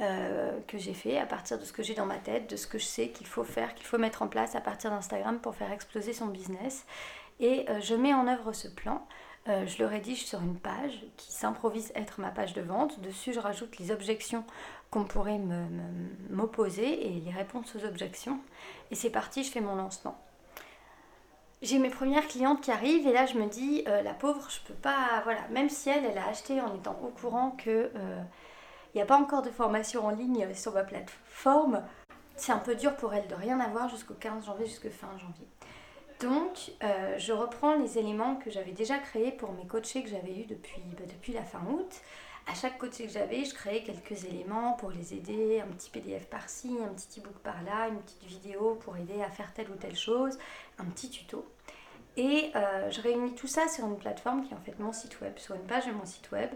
euh, 0.00 0.56
que 0.68 0.78
j'ai 0.78 0.94
fait 0.94 1.18
à 1.18 1.26
partir 1.26 1.58
de 1.58 1.64
ce 1.64 1.72
que 1.72 1.82
j'ai 1.82 1.94
dans 1.94 2.06
ma 2.06 2.18
tête, 2.18 2.48
de 2.48 2.54
ce 2.54 2.68
que 2.68 2.78
je 2.78 2.84
sais 2.84 3.08
qu'il 3.08 3.26
faut 3.26 3.42
faire, 3.42 3.74
qu'il 3.74 3.84
faut 3.84 3.98
mettre 3.98 4.22
en 4.22 4.28
place 4.28 4.54
à 4.54 4.60
partir 4.60 4.92
d'Instagram 4.92 5.40
pour 5.40 5.56
faire 5.56 5.72
exploser 5.72 6.12
son 6.12 6.26
business. 6.26 6.86
Et 7.40 7.68
euh, 7.68 7.80
je 7.80 7.96
mets 7.96 8.14
en 8.14 8.28
œuvre 8.28 8.52
ce 8.52 8.68
plan. 8.68 9.04
Euh, 9.48 9.66
je 9.66 9.78
le 9.80 9.86
rédige 9.86 10.24
sur 10.24 10.40
une 10.40 10.56
page 10.56 11.04
qui 11.16 11.32
s'improvise 11.32 11.90
être 11.96 12.20
ma 12.20 12.30
page 12.30 12.54
de 12.54 12.60
vente. 12.60 13.00
Dessus, 13.00 13.32
je 13.32 13.40
rajoute 13.40 13.76
les 13.78 13.90
objections 13.90 14.44
qu'on 14.92 15.02
pourrait 15.02 15.40
m'opposer 16.30 17.08
et 17.08 17.20
les 17.20 17.32
réponses 17.32 17.74
aux 17.74 17.84
objections. 17.84 18.38
Et 18.92 18.94
c'est 18.94 19.10
parti, 19.10 19.42
je 19.42 19.50
fais 19.50 19.60
mon 19.60 19.74
lancement 19.74 20.16
j'ai 21.60 21.80
mes 21.80 21.90
premières 21.90 22.28
clientes 22.28 22.60
qui 22.60 22.70
arrivent 22.70 23.04
et 23.08 23.12
là 23.12 23.26
je 23.26 23.34
me 23.34 23.46
dis 23.46 23.82
la 23.84 24.14
pauvre 24.14 24.48
je 24.48 24.60
peux 24.60 24.78
pas 24.78 25.20
voilà 25.24 25.40
même 25.50 25.68
si 25.68 25.90
elle 25.90 26.04
elle 26.04 26.16
a 26.16 26.28
acheté 26.28 26.60
en 26.60 26.72
étant 26.76 26.96
au 27.02 27.08
courant 27.08 27.50
que 27.50 27.90
il 28.94 28.98
n'y 28.98 29.02
a 29.02 29.06
pas 29.06 29.18
encore 29.18 29.42
de 29.42 29.50
formation 29.50 30.06
en 30.06 30.10
ligne 30.10 30.52
sur 30.54 30.72
ma 30.72 30.84
plateforme. 30.84 31.82
C'est 32.36 32.52
un 32.52 32.58
peu 32.58 32.74
dur 32.74 32.94
pour 32.96 33.14
elle 33.14 33.26
de 33.26 33.34
rien 33.34 33.60
avoir 33.60 33.88
jusqu'au 33.88 34.14
15 34.14 34.46
janvier, 34.46 34.66
jusqu'au 34.66 34.90
fin 34.90 35.10
janvier. 35.18 35.46
Donc, 36.20 36.72
euh, 36.82 37.16
je 37.18 37.32
reprends 37.32 37.76
les 37.76 37.98
éléments 37.98 38.36
que 38.36 38.50
j'avais 38.50 38.72
déjà 38.72 38.98
créés 38.98 39.30
pour 39.30 39.52
mes 39.52 39.66
coachés 39.66 40.02
que 40.02 40.08
j'avais 40.08 40.32
eus 40.32 40.46
depuis, 40.46 40.82
bah, 40.98 41.04
depuis 41.08 41.32
la 41.32 41.44
fin 41.44 41.60
août. 41.68 42.00
À 42.50 42.54
chaque 42.54 42.78
coaché 42.78 43.06
que 43.06 43.12
j'avais, 43.12 43.44
je 43.44 43.54
créais 43.54 43.82
quelques 43.82 44.24
éléments 44.24 44.72
pour 44.72 44.90
les 44.90 45.14
aider, 45.14 45.60
un 45.60 45.70
petit 45.70 45.90
PDF 45.90 46.26
par-ci, 46.26 46.76
un 46.82 46.94
petit 46.94 47.20
e-book 47.20 47.36
par-là, 47.42 47.88
une 47.88 48.00
petite 48.00 48.24
vidéo 48.24 48.76
pour 48.76 48.96
aider 48.96 49.22
à 49.22 49.30
faire 49.30 49.52
telle 49.52 49.70
ou 49.70 49.74
telle 49.74 49.96
chose, 49.96 50.38
un 50.78 50.86
petit 50.86 51.10
tuto. 51.10 51.46
Et 52.16 52.50
euh, 52.56 52.90
je 52.90 53.00
réunis 53.00 53.34
tout 53.34 53.46
ça 53.46 53.68
sur 53.68 53.84
une 53.84 53.98
plateforme 53.98 54.44
qui 54.44 54.52
est 54.52 54.56
en 54.56 54.60
fait 54.60 54.78
mon 54.80 54.92
site 54.92 55.20
web, 55.20 55.36
sur 55.36 55.54
une 55.54 55.66
page 55.66 55.86
de 55.86 55.92
mon 55.92 56.06
site 56.06 56.32
web. 56.32 56.50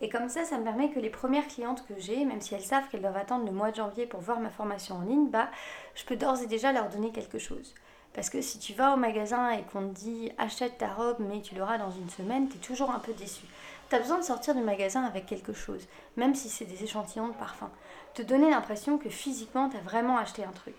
Et 0.00 0.08
comme 0.10 0.28
ça, 0.28 0.44
ça 0.44 0.58
me 0.58 0.64
permet 0.64 0.90
que 0.90 1.00
les 1.00 1.08
premières 1.08 1.48
clientes 1.48 1.84
que 1.86 1.94
j'ai, 1.98 2.24
même 2.24 2.40
si 2.40 2.54
elles 2.54 2.62
savent 2.62 2.86
qu'elles 2.88 3.00
doivent 3.00 3.16
attendre 3.16 3.46
le 3.46 3.52
mois 3.52 3.70
de 3.70 3.76
janvier 3.76 4.06
pour 4.06 4.20
voir 4.20 4.40
ma 4.40 4.50
formation 4.50 4.96
en 4.96 5.00
ligne, 5.00 5.28
bah, 5.28 5.48
je 5.94 6.04
peux 6.04 6.16
d'ores 6.16 6.42
et 6.42 6.46
déjà 6.46 6.72
leur 6.72 6.90
donner 6.90 7.12
quelque 7.12 7.38
chose. 7.38 7.74
Parce 8.12 8.30
que 8.30 8.40
si 8.40 8.58
tu 8.58 8.72
vas 8.72 8.94
au 8.94 8.96
magasin 8.96 9.50
et 9.50 9.62
qu'on 9.62 9.88
te 9.88 9.94
dit 9.94 10.32
achète 10.38 10.78
ta 10.78 10.88
robe 10.88 11.18
mais 11.20 11.42
tu 11.42 11.54
l'auras 11.54 11.76
dans 11.76 11.90
une 11.90 12.08
semaine, 12.08 12.48
tu 12.48 12.56
es 12.56 12.60
toujours 12.60 12.90
un 12.90 12.98
peu 12.98 13.12
déçu. 13.12 13.44
Tu 13.88 13.94
as 13.94 13.98
besoin 13.98 14.18
de 14.18 14.24
sortir 14.24 14.54
du 14.54 14.62
magasin 14.62 15.02
avec 15.04 15.26
quelque 15.26 15.52
chose, 15.52 15.86
même 16.16 16.34
si 16.34 16.48
c'est 16.48 16.64
des 16.64 16.82
échantillons 16.82 17.28
de 17.28 17.34
parfum. 17.34 17.70
Te 18.14 18.22
donner 18.22 18.50
l'impression 18.50 18.96
que 18.96 19.10
physiquement 19.10 19.68
tu 19.68 19.76
as 19.76 19.80
vraiment 19.80 20.16
acheté 20.16 20.44
un 20.44 20.52
truc. 20.52 20.76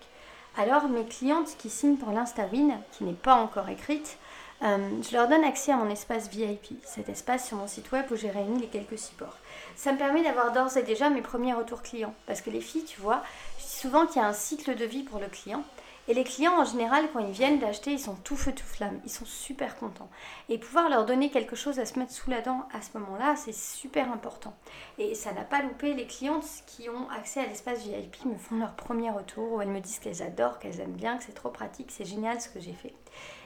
Alors 0.56 0.88
mes 0.88 1.04
clientes 1.04 1.56
qui 1.58 1.70
signent 1.70 1.96
pour 1.96 2.10
l'InstaWin, 2.10 2.80
qui 2.90 3.04
n'est 3.04 3.12
pas 3.12 3.36
encore 3.36 3.68
écrite, 3.68 4.18
euh, 4.62 5.02
je 5.08 5.16
leur 5.16 5.28
donne 5.28 5.44
accès 5.44 5.72
à 5.72 5.76
mon 5.76 5.88
espace 5.88 6.28
VIP, 6.28 6.84
cet 6.84 7.08
espace 7.08 7.46
sur 7.46 7.56
mon 7.56 7.68
site 7.68 7.92
web 7.92 8.06
où 8.10 8.16
j'ai 8.16 8.30
réuni 8.30 8.60
les 8.60 8.66
quelques 8.66 8.98
supports. 8.98 9.36
Ça 9.76 9.92
me 9.92 9.98
permet 9.98 10.22
d'avoir 10.22 10.52
d'ores 10.52 10.76
et 10.76 10.82
déjà 10.82 11.10
mes 11.10 11.22
premiers 11.22 11.54
retours 11.54 11.82
clients. 11.82 12.14
Parce 12.26 12.40
que 12.40 12.50
les 12.50 12.60
filles, 12.60 12.84
tu 12.84 13.00
vois, 13.00 13.22
je 13.58 13.64
dis 13.64 13.70
souvent 13.70 14.06
qu'il 14.06 14.20
y 14.20 14.24
a 14.24 14.28
un 14.28 14.32
cycle 14.32 14.74
de 14.74 14.84
vie 14.84 15.04
pour 15.04 15.20
le 15.20 15.28
client. 15.28 15.62
Et 16.08 16.14
les 16.14 16.24
clients, 16.24 16.58
en 16.58 16.64
général, 16.64 17.04
quand 17.12 17.18
ils 17.18 17.32
viennent 17.32 17.58
d'acheter, 17.58 17.92
ils 17.92 18.00
sont 18.00 18.14
tout 18.14 18.34
feu, 18.34 18.52
tout 18.52 18.64
flamme. 18.64 18.98
Ils 19.04 19.10
sont 19.10 19.26
super 19.26 19.76
contents. 19.76 20.08
Et 20.48 20.56
pouvoir 20.56 20.88
leur 20.88 21.04
donner 21.04 21.30
quelque 21.30 21.54
chose 21.54 21.78
à 21.78 21.84
se 21.84 21.98
mettre 21.98 22.12
sous 22.12 22.30
la 22.30 22.40
dent 22.40 22.66
à 22.72 22.80
ce 22.80 22.96
moment-là, 22.98 23.36
c'est 23.36 23.54
super 23.54 24.10
important. 24.10 24.54
Et 24.96 25.14
ça 25.14 25.32
n'a 25.32 25.42
pas 25.42 25.60
loupé. 25.60 25.92
Les 25.92 26.06
clientes 26.06 26.46
qui 26.66 26.88
ont 26.88 27.10
accès 27.10 27.40
à 27.40 27.46
l'espace 27.46 27.84
VIP 27.84 28.24
me 28.24 28.38
font 28.38 28.56
leur 28.56 28.72
premier 28.72 29.10
retour 29.10 29.52
où 29.52 29.60
elles 29.60 29.68
me 29.68 29.80
disent 29.80 29.98
qu'elles 29.98 30.22
adorent, 30.22 30.58
qu'elles 30.58 30.80
aiment 30.80 30.92
bien, 30.92 31.18
que 31.18 31.24
c'est 31.24 31.34
trop 31.34 31.50
pratique, 31.50 31.90
c'est 31.90 32.06
génial 32.06 32.40
ce 32.40 32.48
que 32.48 32.58
j'ai 32.58 32.72
fait. 32.72 32.94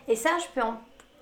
Et 0.06 0.14
ça, 0.14 0.30
je 0.38 0.46
peux 0.54 0.66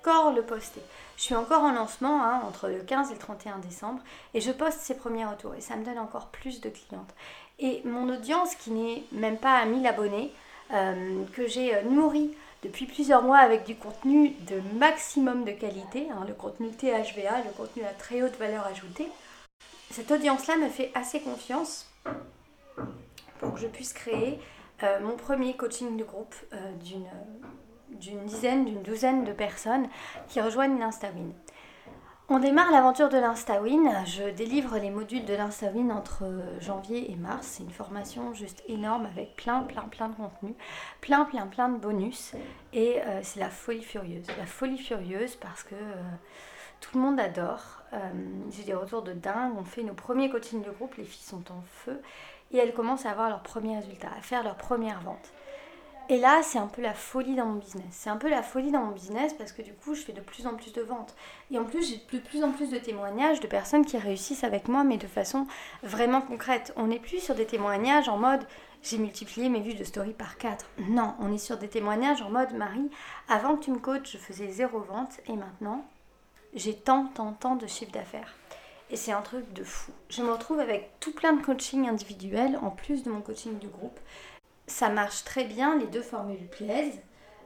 encore 0.01 0.31
le 0.31 0.41
poster. 0.41 0.81
Je 1.17 1.23
suis 1.23 1.35
encore 1.35 1.61
en 1.61 1.71
lancement 1.71 2.23
hein, 2.23 2.41
entre 2.47 2.67
le 2.67 2.79
15 2.79 3.11
et 3.11 3.13
le 3.13 3.19
31 3.19 3.59
décembre 3.59 4.01
et 4.33 4.41
je 4.41 4.51
poste 4.51 4.79
ces 4.79 4.95
premiers 4.95 5.25
retours 5.25 5.53
et 5.53 5.61
ça 5.61 5.75
me 5.75 5.85
donne 5.85 5.99
encore 5.99 6.27
plus 6.27 6.61
de 6.61 6.69
clientes. 6.69 7.13
Et 7.59 7.81
mon 7.85 8.09
audience 8.09 8.55
qui 8.55 8.71
n'est 8.71 9.03
même 9.11 9.37
pas 9.37 9.57
à 9.57 9.65
1000 9.65 9.85
abonnés, 9.85 10.33
euh, 10.73 11.23
que 11.33 11.47
j'ai 11.47 11.75
euh, 11.75 11.83
nourri 11.83 12.31
depuis 12.63 12.85
plusieurs 12.85 13.21
mois 13.21 13.37
avec 13.37 13.65
du 13.65 13.75
contenu 13.75 14.31
de 14.47 14.61
maximum 14.79 15.43
de 15.43 15.51
qualité, 15.51 16.07
hein, 16.09 16.25
le 16.27 16.33
contenu 16.33 16.69
THVA, 16.71 17.43
le 17.43 17.51
contenu 17.55 17.83
à 17.83 17.93
très 17.93 18.23
haute 18.23 18.37
valeur 18.37 18.65
ajoutée. 18.65 19.09
Cette 19.91 20.09
audience-là 20.09 20.57
me 20.57 20.69
fait 20.69 20.91
assez 20.95 21.19
confiance 21.19 21.87
pour 23.39 23.53
que 23.53 23.59
je 23.59 23.67
puisse 23.67 23.93
créer 23.93 24.39
euh, 24.83 24.99
mon 25.01 25.17
premier 25.17 25.55
coaching 25.55 25.97
de 25.97 26.03
groupe 26.03 26.35
d'une 26.83 27.05
dizaine, 27.91 28.65
d'une 28.65 28.81
douzaine 28.81 29.23
de 29.23 29.33
personnes 29.33 29.87
qui 30.27 30.41
rejoignent 30.41 30.79
l'InstaWin. 30.79 31.31
On 32.33 32.39
démarre 32.39 32.71
l'aventure 32.71 33.09
de 33.09 33.17
l'InstaWin. 33.17 34.05
Je 34.05 34.29
délivre 34.29 34.77
les 34.77 34.89
modules 34.89 35.25
de 35.25 35.33
l'InstaWin 35.33 35.89
entre 35.89 36.23
janvier 36.61 37.11
et 37.11 37.17
mars. 37.17 37.45
C'est 37.45 37.63
une 37.63 37.71
formation 37.71 38.33
juste 38.33 38.63
énorme 38.69 39.05
avec 39.05 39.35
plein, 39.35 39.63
plein, 39.63 39.81
plein 39.81 40.07
de 40.07 40.15
contenu, 40.15 40.55
plein, 41.01 41.25
plein, 41.25 41.45
plein 41.47 41.67
de 41.67 41.77
bonus. 41.77 42.33
Et 42.71 43.01
euh, 43.01 43.19
c'est 43.21 43.41
la 43.41 43.49
folie 43.49 43.83
furieuse. 43.83 44.25
La 44.37 44.45
folie 44.45 44.77
furieuse 44.77 45.35
parce 45.35 45.63
que 45.63 45.75
euh, 45.75 46.01
tout 46.79 46.91
le 46.97 47.01
monde 47.01 47.19
adore. 47.19 47.83
Euh, 47.91 47.97
j'ai 48.49 48.63
des 48.63 48.75
retours 48.75 49.01
de 49.01 49.11
dingue. 49.11 49.51
On 49.59 49.65
fait 49.65 49.83
nos 49.83 49.93
premiers 49.93 50.29
coachings 50.29 50.63
de 50.63 50.71
groupe. 50.71 50.95
Les 50.95 51.03
filles 51.03 51.27
sont 51.27 51.51
en 51.51 51.61
feu. 51.83 52.01
Et 52.51 52.57
elles 52.57 52.73
commencent 52.73 53.05
à 53.05 53.11
avoir 53.11 53.27
leurs 53.27 53.43
premiers 53.43 53.75
résultats, 53.75 54.11
à 54.17 54.21
faire 54.21 54.41
leurs 54.41 54.55
premières 54.55 55.01
ventes. 55.01 55.33
Et 56.09 56.17
là, 56.17 56.41
c'est 56.43 56.57
un 56.57 56.67
peu 56.67 56.81
la 56.81 56.93
folie 56.93 57.35
dans 57.35 57.45
mon 57.45 57.59
business. 57.59 57.85
C'est 57.91 58.09
un 58.09 58.17
peu 58.17 58.29
la 58.29 58.43
folie 58.43 58.71
dans 58.71 58.81
mon 58.81 58.91
business 58.91 59.33
parce 59.33 59.51
que 59.51 59.61
du 59.61 59.73
coup, 59.73 59.95
je 59.95 60.01
fais 60.01 60.13
de 60.13 60.21
plus 60.21 60.45
en 60.45 60.55
plus 60.55 60.73
de 60.73 60.81
ventes. 60.81 61.15
Et 61.51 61.57
en 61.57 61.63
plus, 61.63 61.87
j'ai 61.87 61.97
de 61.97 62.23
plus 62.23 62.43
en 62.43 62.51
plus 62.51 62.69
de 62.69 62.77
témoignages 62.77 63.39
de 63.39 63.47
personnes 63.47 63.85
qui 63.85 63.97
réussissent 63.97 64.43
avec 64.43 64.67
moi, 64.67 64.83
mais 64.83 64.97
de 64.97 65.07
façon 65.07 65.47
vraiment 65.83 66.21
concrète. 66.21 66.73
On 66.75 66.87
n'est 66.87 66.99
plus 66.99 67.19
sur 67.19 67.35
des 67.35 67.45
témoignages 67.45 68.09
en 68.09 68.17
mode 68.17 68.45
j'ai 68.83 68.97
multiplié 68.97 69.47
mes 69.47 69.61
vues 69.61 69.75
de 69.75 69.83
story 69.83 70.13
par 70.13 70.37
4. 70.37 70.65
Non, 70.89 71.13
on 71.19 71.31
est 71.31 71.37
sur 71.37 71.57
des 71.57 71.67
témoignages 71.67 72.21
en 72.21 72.31
mode 72.31 72.53
Marie, 72.53 72.89
avant 73.29 73.55
que 73.55 73.65
tu 73.65 73.71
me 73.71 73.77
coaches, 73.77 74.13
je 74.13 74.17
faisais 74.17 74.51
zéro 74.51 74.79
vente 74.79 75.19
et 75.27 75.35
maintenant, 75.35 75.85
j'ai 76.55 76.75
tant, 76.75 77.05
tant, 77.05 77.33
tant 77.33 77.55
de 77.55 77.67
chiffre 77.67 77.91
d'affaires. 77.91 78.35
Et 78.89 78.97
c'est 78.97 79.11
un 79.11 79.21
truc 79.21 79.53
de 79.53 79.63
fou. 79.63 79.91
Je 80.09 80.21
me 80.21 80.31
retrouve 80.31 80.59
avec 80.59 80.99
tout 80.99 81.13
plein 81.13 81.33
de 81.33 81.41
coaching 81.41 81.87
individuels 81.87 82.59
en 82.61 82.71
plus 82.71 83.03
de 83.03 83.09
mon 83.09 83.21
coaching 83.21 83.57
du 83.59 83.67
groupe 83.67 83.99
ça 84.71 84.89
marche 84.89 85.23
très 85.23 85.43
bien, 85.43 85.77
les 85.77 85.87
deux 85.87 86.01
formules 86.01 86.47
plaisent. 86.47 86.99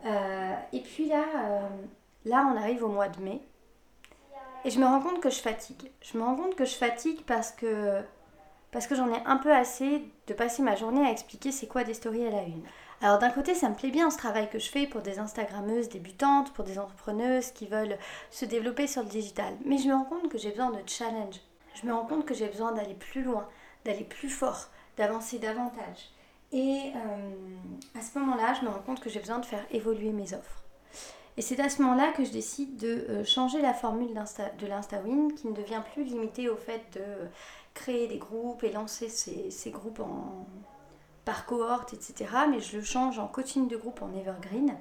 Euh, 0.06 0.54
et 0.72 0.82
puis 0.82 1.08
là, 1.08 1.24
euh, 1.36 1.68
là, 2.26 2.50
on 2.54 2.58
arrive 2.58 2.84
au 2.84 2.90
mois 2.90 3.10
de 3.10 3.22
mai. 3.22 3.42
Et 4.64 4.72
je 4.72 4.80
me 4.80 4.86
rends 4.86 5.02
compte 5.02 5.22
que 5.22 5.30
je 5.30 5.42
fatigue. 5.42 5.92
Je 6.02 6.18
me 6.18 6.24
rends 6.24 6.36
compte 6.36 6.56
que 6.56 6.66
je 6.66 6.76
fatigue 6.76 7.22
parce 7.26 7.52
que, 7.52 8.02
parce 8.72 8.88
que 8.88 8.96
j'en 8.96 9.12
ai 9.14 9.22
un 9.26 9.38
peu 9.38 9.54
assez 9.54 10.04
de 10.28 10.34
passer 10.34 10.64
ma 10.64 10.76
journée 10.76 11.06
à 11.06 11.12
expliquer 11.12 11.52
c'est 11.52 11.68
quoi 11.68 11.84
des 11.84 11.94
stories 11.94 12.26
à 12.26 12.32
la 12.32 12.42
une. 12.44 12.64
Alors 13.02 13.20
d'un 13.20 13.30
côté, 13.30 13.54
ça 13.54 13.70
me 13.70 13.76
plaît 13.76 13.92
bien 13.92 14.10
ce 14.10 14.18
travail 14.18 14.50
que 14.50 14.58
je 14.58 14.70
fais 14.70 14.88
pour 14.88 15.02
des 15.02 15.20
Instagrammeuses 15.20 15.90
débutantes, 15.90 16.52
pour 16.54 16.64
des 16.64 16.80
entrepreneuses 16.80 17.52
qui 17.52 17.68
veulent 17.68 17.98
se 18.32 18.46
développer 18.46 18.88
sur 18.88 19.04
le 19.04 19.10
digital. 19.10 19.54
Mais 19.66 19.78
je 19.78 19.88
me 19.88 19.94
rends 19.94 20.06
compte 20.06 20.30
que 20.30 20.38
j'ai 20.40 20.50
besoin 20.50 20.72
de 20.72 20.82
challenge. 20.88 21.36
Je 21.76 21.86
me 21.86 21.94
rends 21.94 22.06
compte 22.06 22.26
que 22.26 22.34
j'ai 22.34 22.48
besoin 22.48 22.72
d'aller 22.72 22.96
plus 22.96 23.22
loin, 23.22 23.48
d'aller 23.84 24.06
plus 24.06 24.30
fort, 24.30 24.70
d'avancer 24.98 25.38
davantage. 25.38 26.10
Et 26.56 26.94
euh, 26.96 28.00
à 28.00 28.02
ce 28.02 28.18
moment-là, 28.18 28.54
je 28.54 28.66
me 28.66 28.70
rends 28.70 28.80
compte 28.80 29.02
que 29.02 29.10
j'ai 29.10 29.20
besoin 29.20 29.40
de 29.40 29.46
faire 29.46 29.66
évoluer 29.72 30.12
mes 30.12 30.34
offres. 30.34 30.64
Et 31.36 31.42
c'est 31.42 31.60
à 31.60 31.68
ce 31.68 31.82
moment-là 31.82 32.14
que 32.14 32.24
je 32.24 32.32
décide 32.32 32.78
de 32.78 33.06
euh, 33.10 33.26
changer 33.26 33.62
la 33.62 33.74
formule 33.74 34.14
de 34.14 34.66
l'InstaWin 34.66 35.32
qui 35.36 35.50
ne 35.50 35.54
devient 35.54 35.82
plus 35.94 36.06
limitée 36.06 36.48
au 36.48 36.56
fait 36.56 36.82
de 36.94 37.28
créer 37.74 38.08
des 38.08 38.20
groupes 38.20 38.64
et 38.64 38.72
lancer 38.72 39.10
ces, 39.10 39.70
groupes 39.70 40.02
par 41.26 41.46
cohorte, 41.46 41.94
etc. 41.94 42.32
Mais 42.50 42.62
je 42.62 42.78
le 42.78 42.84
change 42.84 43.20
en 43.20 43.28
coaching 43.28 43.68
de 43.68 43.76
groupe 43.76 44.02
en 44.02 44.14
evergreen. 44.14 44.78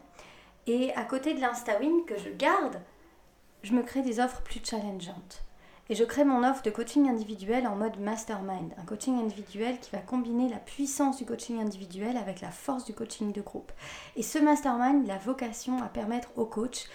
Et 0.69 0.95
à 0.95 1.02
côté 1.02 1.35
de 1.35 1.40
l'InstaWin 1.40 2.04
que 2.07 2.16
je 2.16 2.31
garde, 2.31 2.81
je 3.64 3.73
me 3.73 3.83
crée 3.83 4.02
des 4.02 4.21
offres 4.21 4.43
plus 4.43 4.61
challengeantes. 4.62 5.43
Et 5.91 5.95
je 5.95 6.05
crée 6.05 6.25
mon 6.25 6.49
offre 6.49 6.62
de 6.62 6.71
coaching 6.71 7.11
individuel 7.11 7.67
en 7.67 7.76
mode 7.76 8.00
mastermind, 8.00 8.73
un 8.79 8.85
coaching 8.85 9.21
individuel 9.21 9.79
qui 9.81 9.91
va 9.91 9.99
combiner 9.99 10.49
la 10.49 10.57
puissance 10.57 11.19
du 11.19 11.26
coaching 11.26 11.61
individuel 11.61 12.17
avec 12.17 12.41
la 12.41 12.50
force 12.50 12.87
du 12.87 12.95
coaching 12.95 13.33
de 13.33 13.43
groupe. 13.43 13.71
Et 14.17 14.23
ce 14.23 14.38
mastermind, 14.38 15.05
il 15.05 15.11
a 15.11 15.19
vocation 15.19 15.83
à 15.83 15.88
permettre 15.88 16.31
aux 16.37 16.47
coachs 16.47 16.88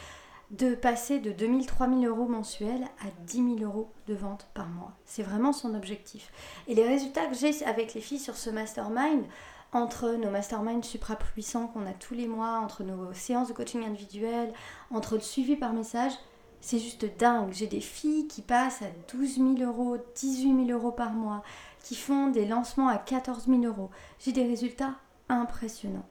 de 0.50 0.74
passer 0.74 1.20
de 1.20 1.32
2000, 1.32 1.68
3000 1.68 2.08
euros 2.08 2.28
mensuels 2.28 2.84
à 3.06 3.12
10 3.26 3.58
000 3.60 3.72
euros 3.72 3.92
de 4.08 4.16
vente 4.16 4.48
par 4.56 4.68
mois. 4.68 4.94
C'est 5.06 5.22
vraiment 5.22 5.54
son 5.54 5.76
objectif. 5.76 6.32
Et 6.68 6.74
les 6.74 6.88
résultats 6.88 7.28
que 7.28 7.36
j'ai 7.36 7.64
avec 7.66 7.94
les 7.94 8.02
filles 8.02 8.18
sur 8.18 8.36
ce 8.36 8.50
mastermind, 8.50 9.24
entre 9.72 10.14
nos 10.14 10.32
masterminds 10.32 10.82
supra 10.82 11.16
puissants 11.16 11.68
qu'on 11.68 11.86
a 11.86 11.94
tous 11.94 12.16
les 12.16 12.28
mois, 12.28 12.60
entre 12.60 12.84
nos 12.84 13.14
séances 13.14 13.50
de 13.50 13.54
coaching 13.54 13.86
individuel, 13.86 14.52
entre 14.90 15.14
le 15.14 15.22
suivi 15.22 15.56
par 15.56 15.74
message, 15.74 16.14
c'est 16.62 16.80
juste 16.80 17.06
dingue. 17.18 17.54
J'ai 17.54 17.68
des 17.68 17.82
filles 17.82 18.28
qui 18.28 18.42
passent 18.42 18.82
à 18.82 18.88
12 19.14 19.36
000 19.36 19.72
euros, 19.72 19.98
18 20.16 20.66
000 20.68 20.78
euros 20.78 20.92
par 20.92 21.12
mois, 21.12 21.44
qui 21.84 21.96
font 21.96 22.28
des 22.28 22.46
lancements 22.46 22.90
à 22.90 22.98
14 22.98 23.48
000 23.48 23.64
euros. 23.64 23.90
J'ai 24.20 24.32
des 24.32 24.46
résultats 24.46 24.96
impressionnants. 25.30 26.08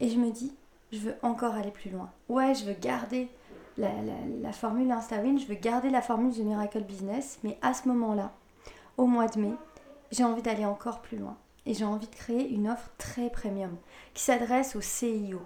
Et 0.00 0.08
je 0.08 0.18
me 0.18 0.30
dis, 0.30 0.54
je 0.92 0.98
veux 0.98 1.14
encore 1.22 1.54
aller 1.54 1.70
plus 1.70 1.90
loin. 1.90 2.10
Ouais, 2.28 2.54
je 2.54 2.64
veux 2.64 2.74
garder 2.74 3.28
la, 3.76 4.52
formule 4.52 4.90
InstaWin, 4.90 5.38
je 5.38 5.46
veux 5.46 5.54
garder 5.54 5.90
la 5.90 6.02
formule 6.02 6.34
The 6.34 6.40
Miracle 6.40 6.82
Business, 6.82 7.38
mais 7.44 7.58
à 7.62 7.74
ce 7.74 7.88
moment-là, 7.88 8.32
au 8.96 9.06
mois 9.06 9.28
de 9.28 9.40
mai, 9.40 9.54
j'ai 10.10 10.24
envie 10.24 10.42
d'aller 10.42 10.64
encore 10.64 11.00
plus 11.00 11.18
loin. 11.18 11.36
Et 11.66 11.74
j'ai 11.74 11.84
envie 11.84 12.08
de 12.08 12.14
créer 12.14 12.48
une 12.48 12.68
offre 12.68 12.90
très 12.98 13.30
premium 13.30 13.76
qui 14.14 14.22
s'adresse 14.22 14.74
aux 14.74 14.80
CIO. 14.80 15.40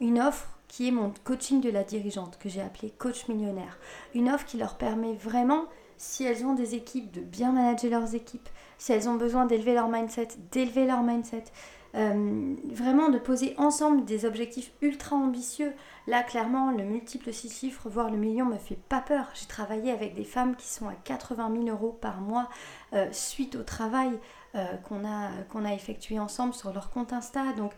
Une 0.00 0.20
offre 0.20 0.48
qui 0.68 0.88
est 0.88 0.92
mon 0.92 1.12
coaching 1.22 1.60
de 1.60 1.70
la 1.70 1.84
dirigeante, 1.84 2.38
que 2.38 2.48
j'ai 2.48 2.60
appelé 2.60 2.90
coach 2.90 3.28
millionnaire. 3.28 3.78
Une 4.14 4.28
offre 4.28 4.44
qui 4.44 4.56
leur 4.56 4.76
permet 4.76 5.14
vraiment, 5.14 5.66
si 5.96 6.24
elles 6.24 6.44
ont 6.44 6.54
des 6.54 6.74
équipes, 6.74 7.12
de 7.12 7.20
bien 7.20 7.52
manager 7.52 7.90
leurs 7.90 8.14
équipes, 8.14 8.48
si 8.78 8.92
elles 8.92 9.08
ont 9.08 9.14
besoin 9.14 9.46
d'élever 9.46 9.74
leur 9.74 9.88
mindset, 9.88 10.28
d'élever 10.50 10.86
leur 10.86 11.02
mindset, 11.02 11.44
euh, 11.94 12.56
vraiment 12.72 13.08
de 13.08 13.18
poser 13.18 13.54
ensemble 13.56 14.04
des 14.04 14.24
objectifs 14.24 14.72
ultra 14.82 15.14
ambitieux. 15.14 15.72
Là, 16.08 16.24
clairement, 16.24 16.72
le 16.72 16.82
multiple 16.82 17.32
6 17.32 17.56
chiffres, 17.56 17.88
voire 17.88 18.10
le 18.10 18.16
million, 18.16 18.46
me 18.46 18.58
fait 18.58 18.78
pas 18.88 19.00
peur. 19.00 19.28
J'ai 19.34 19.46
travaillé 19.46 19.92
avec 19.92 20.16
des 20.16 20.24
femmes 20.24 20.56
qui 20.56 20.66
sont 20.66 20.88
à 20.88 20.94
80 21.04 21.52
000 21.54 21.68
euros 21.68 21.96
par 22.00 22.20
mois 22.20 22.48
euh, 22.94 23.06
suite 23.12 23.54
au 23.54 23.62
travail 23.62 24.18
euh, 24.56 24.76
qu'on 24.88 25.06
a, 25.06 25.30
qu'on 25.50 25.64
a 25.64 25.72
effectué 25.72 26.18
ensemble 26.18 26.52
sur 26.52 26.72
leur 26.72 26.90
compte 26.90 27.12
Insta. 27.12 27.52
Donc, 27.52 27.70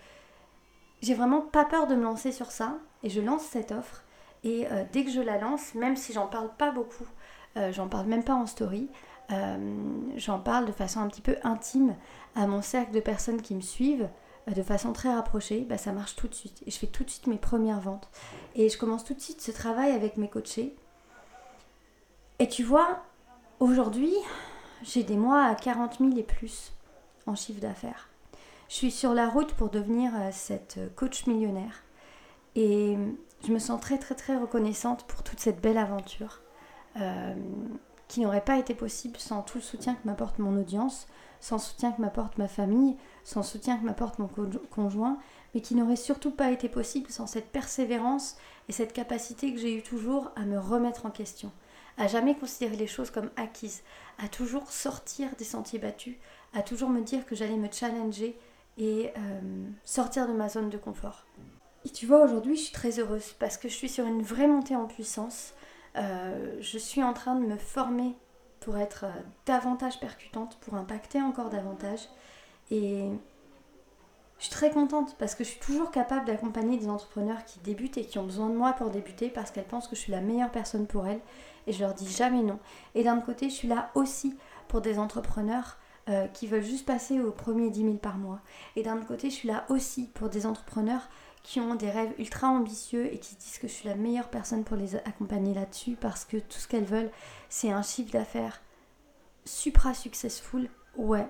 j'ai 1.06 1.14
vraiment 1.14 1.40
pas 1.40 1.64
peur 1.64 1.86
de 1.86 1.94
me 1.94 2.02
lancer 2.02 2.32
sur 2.32 2.50
ça 2.50 2.78
et 3.02 3.10
je 3.10 3.20
lance 3.20 3.42
cette 3.42 3.72
offre. 3.72 4.02
Et 4.44 4.66
euh, 4.70 4.84
dès 4.92 5.04
que 5.04 5.10
je 5.10 5.20
la 5.20 5.38
lance, 5.38 5.75
même 5.75 5.96
si 5.96 6.12
j'en 6.12 6.26
parle 6.26 6.50
pas 6.56 6.72
beaucoup, 6.72 7.06
euh, 7.56 7.72
j'en 7.72 7.88
parle 7.88 8.06
même 8.06 8.25
pas 8.25 8.34
en 8.34 8.46
story, 8.46 8.88
j'en 10.16 10.38
parle 10.38 10.66
de 10.66 10.72
façon 10.72 11.00
un 11.00 11.08
petit 11.08 11.20
peu 11.20 11.36
intime 11.42 11.96
à 12.36 12.46
mon 12.46 12.62
cercle 12.62 12.92
de 12.92 13.00
personnes 13.00 13.42
qui 13.42 13.56
me 13.56 13.60
suivent 13.60 14.08
de 14.54 14.62
façon 14.62 14.92
très 14.92 15.12
rapprochée, 15.12 15.66
bah, 15.68 15.78
ça 15.78 15.92
marche 15.92 16.14
tout 16.14 16.28
de 16.28 16.34
suite. 16.34 16.62
Et 16.66 16.70
je 16.70 16.78
fais 16.78 16.86
tout 16.86 17.02
de 17.02 17.10
suite 17.10 17.26
mes 17.26 17.38
premières 17.38 17.80
ventes. 17.80 18.08
Et 18.54 18.68
je 18.68 18.78
commence 18.78 19.04
tout 19.04 19.14
de 19.14 19.20
suite 19.20 19.40
ce 19.40 19.50
travail 19.50 19.90
avec 19.90 20.16
mes 20.16 20.28
coachés. 20.28 20.76
Et 22.38 22.48
tu 22.48 22.62
vois, 22.62 23.02
aujourd'hui, 23.58 24.14
j'ai 24.82 25.02
des 25.02 25.16
mois 25.16 25.44
à 25.44 25.54
40 25.54 25.98
000 25.98 26.16
et 26.16 26.22
plus 26.22 26.72
en 27.26 27.34
chiffre 27.34 27.60
d'affaires. 27.60 28.08
Je 28.68 28.75
suis 28.75 28.90
sur 28.90 29.14
la 29.14 29.28
route 29.28 29.54
pour 29.54 29.70
devenir 29.70 30.12
euh, 30.16 30.30
cette 30.32 30.78
coach 30.96 31.26
millionnaire. 31.26 31.85
Et 32.56 32.96
je 33.46 33.52
me 33.52 33.58
sens 33.58 33.80
très 33.80 33.99
très 33.99 34.14
très 34.14 34.37
reconnaissante 34.37 35.04
pour 35.04 35.23
toute 35.23 35.40
cette 35.40 35.61
belle 35.61 35.78
aventure 35.78 36.40
euh, 37.00 37.35
qui 38.08 38.20
n'aurait 38.20 38.44
pas 38.44 38.58
été 38.58 38.75
possible 38.75 39.18
sans 39.18 39.42
tout 39.42 39.58
le 39.58 39.62
soutien 39.62 39.94
que 39.94 40.06
m'apporte 40.06 40.38
mon 40.38 40.58
audience, 40.58 41.06
sans 41.40 41.58
soutien 41.58 41.92
que 41.92 42.00
m'apporte 42.00 42.38
ma 42.38 42.49
famille, 42.49 42.96
sans 43.25 43.42
soutien 43.42 43.76
que 43.76 43.85
m'apporte 43.85 44.18
mon 44.18 44.28
conjoint, 44.70 45.18
mais 45.54 45.61
qui 45.61 45.75
n'aurait 45.75 45.96
surtout 45.96 46.30
pas 46.30 46.50
été 46.50 46.68
possible 46.68 47.11
sans 47.11 47.26
cette 47.26 47.50
persévérance 47.50 48.37
et 48.68 48.73
cette 48.73 48.92
capacité 48.92 49.52
que 49.52 49.61
j'ai 49.61 49.76
eu 49.76 49.82
toujours 49.82 50.30
à 50.37 50.42
me 50.42 50.58
remettre 50.58 51.04
en 51.04 51.11
question, 51.11 51.52
à 51.99 52.06
jamais 52.06 52.35
considérer 52.35 52.76
les 52.76 52.87
choses 52.87 53.11
comme 53.11 53.30
acquises, 53.37 53.82
à 54.18 54.28
toujours 54.28 54.70
sortir 54.70 55.28
des 55.37 55.44
sentiers 55.44 55.78
battus, 55.78 56.16
à 56.54 56.62
toujours 56.62 56.90
me 56.90 57.02
dire 57.02 57.26
que 57.26 57.35
j'allais 57.35 57.56
me 57.56 57.70
challenger 57.70 58.38
et 58.78 59.12
euh, 59.16 59.68
sortir 59.85 60.28
de 60.28 60.33
ma 60.33 60.49
zone 60.49 60.71
de 60.71 60.76
confort. 60.76 61.26
Et 61.85 61.88
tu 61.88 62.06
vois, 62.06 62.25
aujourd'hui, 62.25 62.56
je 62.56 62.62
suis 62.62 62.73
très 62.73 62.99
heureuse 62.99 63.35
parce 63.38 63.56
que 63.56 63.68
je 63.68 63.75
suis 63.75 63.88
sur 63.88 64.06
une 64.06 64.23
vraie 64.23 64.49
montée 64.49 64.76
en 64.76 64.87
puissance. 64.87 65.54
Euh, 65.97 66.56
je 66.61 66.78
suis 66.78 67.02
en 67.02 67.12
train 67.12 67.37
de 67.37 67.47
me 67.47 67.56
former 67.56 68.14
pour 68.61 68.76
être 68.76 69.04
euh, 69.04 69.21
davantage 69.47 70.00
percutante, 70.00 70.59
pour 70.61 70.75
impacter 70.75 71.23
encore 71.23 71.49
davantage. 71.49 72.00
Et 72.71 73.09
je 74.38 74.45
suis 74.45 74.52
très 74.52 74.71
contente 74.71 75.16
parce 75.18 75.35
que 75.35 75.45
je 75.45 75.50
suis 75.50 75.61
toujours 75.61 75.90
capable 75.90 76.26
d'accompagner 76.26 76.76
des 76.76 76.88
entrepreneurs 76.88 77.45
qui 77.45 77.61
débutent 77.61 77.97
et 77.97 78.04
qui 78.04 78.18
ont 78.18 78.25
besoin 78.25 78.50
de 78.50 78.56
moi 78.56 78.73
pour 78.73 78.90
débuter 78.90 79.28
parce 79.30 79.50
qu'elles 79.50 79.64
pensent 79.64 79.88
que 79.88 79.97
je 79.97 80.00
suis 80.00 80.12
la 80.12 80.21
meilleure 80.21 80.50
personne 80.50 80.87
pour 80.87 81.06
elles 81.06 81.21
et 81.66 81.73
je 81.73 81.80
leur 81.80 81.95
dis 81.95 82.11
jamais 82.11 82.42
non. 82.42 82.59
Et 82.95 83.04
d'un 83.04 83.21
côté, 83.21 83.49
je 83.49 83.54
suis 83.54 83.68
là 83.68 83.90
aussi 83.95 84.37
pour 84.68 84.80
des 84.80 84.99
entrepreneurs 84.99 85.78
euh, 86.08 86.26
qui 86.28 86.46
veulent 86.46 86.64
juste 86.64 86.86
passer 86.86 87.20
au 87.20 87.30
premier 87.30 87.70
10 87.70 87.80
000 87.82 87.94
par 87.94 88.16
mois. 88.16 88.40
Et 88.76 88.82
d'un 88.82 88.96
autre 88.96 89.06
côté, 89.06 89.30
je 89.30 89.34
suis 89.34 89.48
là 89.48 89.64
aussi 89.68 90.08
pour 90.14 90.28
des 90.28 90.46
entrepreneurs 90.46 91.08
qui 91.42 91.60
ont 91.60 91.75
des 91.75 91.90
rêves 91.90 92.12
ultra 92.18 92.48
ambitieux 92.48 93.12
et 93.12 93.18
qui 93.18 93.36
disent 93.36 93.58
que 93.58 93.68
je 93.68 93.72
suis 93.72 93.88
la 93.88 93.94
meilleure 93.94 94.28
personne 94.28 94.64
pour 94.64 94.76
les 94.76 94.96
accompagner 94.96 95.54
là-dessus 95.54 95.96
parce 96.00 96.25
que 96.25 96.38
tout 96.38 96.58
ce 96.58 96.66
qu'elles 96.66 96.84
veulent, 96.84 97.10
c'est 97.48 97.70
un 97.70 97.82
chiffre 97.82 98.12
d'affaires 98.12 98.62
supra 99.44 99.94
successful. 99.94 100.68
Ouais, 100.96 101.28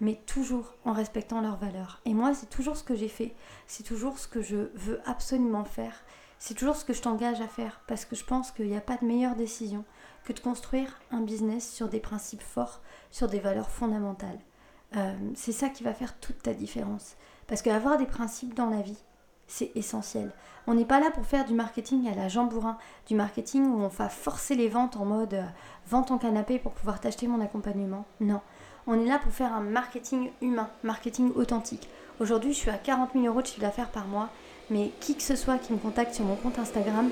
mais 0.00 0.14
toujours 0.26 0.74
en 0.84 0.92
respectant 0.92 1.40
leurs 1.40 1.58
valeurs. 1.58 2.00
Et 2.04 2.14
moi, 2.14 2.34
c'est 2.34 2.48
toujours 2.48 2.76
ce 2.76 2.84
que 2.84 2.94
j'ai 2.94 3.08
fait, 3.08 3.34
c'est 3.66 3.82
toujours 3.82 4.18
ce 4.18 4.28
que 4.28 4.40
je 4.42 4.70
veux 4.74 5.00
absolument 5.04 5.64
faire, 5.64 6.02
c'est 6.40 6.54
toujours 6.54 6.74
ce 6.74 6.86
que 6.86 6.94
je 6.94 7.02
t'engage 7.02 7.42
à 7.42 7.46
faire, 7.46 7.82
parce 7.86 8.06
que 8.06 8.16
je 8.16 8.24
pense 8.24 8.50
qu'il 8.50 8.66
n'y 8.66 8.76
a 8.76 8.80
pas 8.80 8.96
de 8.96 9.04
meilleure 9.04 9.36
décision 9.36 9.84
que 10.24 10.32
de 10.32 10.40
construire 10.40 10.98
un 11.12 11.20
business 11.20 11.70
sur 11.70 11.88
des 11.88 12.00
principes 12.00 12.42
forts, 12.42 12.80
sur 13.10 13.28
des 13.28 13.40
valeurs 13.40 13.68
fondamentales. 13.68 14.40
Euh, 14.96 15.14
c'est 15.34 15.52
ça 15.52 15.68
qui 15.68 15.84
va 15.84 15.92
faire 15.92 16.18
toute 16.18 16.42
ta 16.42 16.54
différence. 16.54 17.16
Parce 17.46 17.60
qu'avoir 17.60 17.98
des 17.98 18.06
principes 18.06 18.54
dans 18.54 18.70
la 18.70 18.80
vie, 18.80 18.98
c'est 19.46 19.70
essentiel. 19.74 20.32
On 20.66 20.74
n'est 20.74 20.86
pas 20.86 20.98
là 20.98 21.10
pour 21.10 21.26
faire 21.26 21.44
du 21.44 21.52
marketing 21.52 22.08
à 22.08 22.14
la 22.14 22.28
jambourin, 22.28 22.78
du 23.06 23.14
marketing 23.14 23.66
où 23.66 23.82
on 23.82 23.88
va 23.88 24.08
forcer 24.08 24.54
les 24.54 24.68
ventes 24.68 24.96
en 24.96 25.04
mode 25.04 25.34
euh, 25.34 25.44
vente 25.88 26.10
en 26.10 26.18
canapé 26.18 26.58
pour 26.58 26.72
pouvoir 26.72 27.00
t'acheter 27.00 27.26
mon 27.26 27.42
accompagnement. 27.42 28.06
Non, 28.20 28.40
on 28.86 28.98
est 28.98 29.06
là 29.06 29.18
pour 29.18 29.32
faire 29.32 29.52
un 29.52 29.60
marketing 29.60 30.30
humain, 30.40 30.70
marketing 30.84 31.32
authentique. 31.34 31.88
Aujourd'hui, 32.18 32.54
je 32.54 32.58
suis 32.58 32.70
à 32.70 32.78
40 32.78 33.10
000 33.12 33.26
euros 33.26 33.42
de 33.42 33.46
chiffre 33.46 33.60
d'affaires 33.60 33.90
par 33.90 34.06
mois, 34.06 34.30
mais 34.70 34.92
qui 35.00 35.16
que 35.16 35.22
ce 35.22 35.36
soit 35.36 35.58
qui 35.58 35.72
me 35.72 35.78
contacte 35.78 36.14
sur 36.14 36.24
mon 36.24 36.36
compte 36.36 36.58
Instagram, 36.58 37.10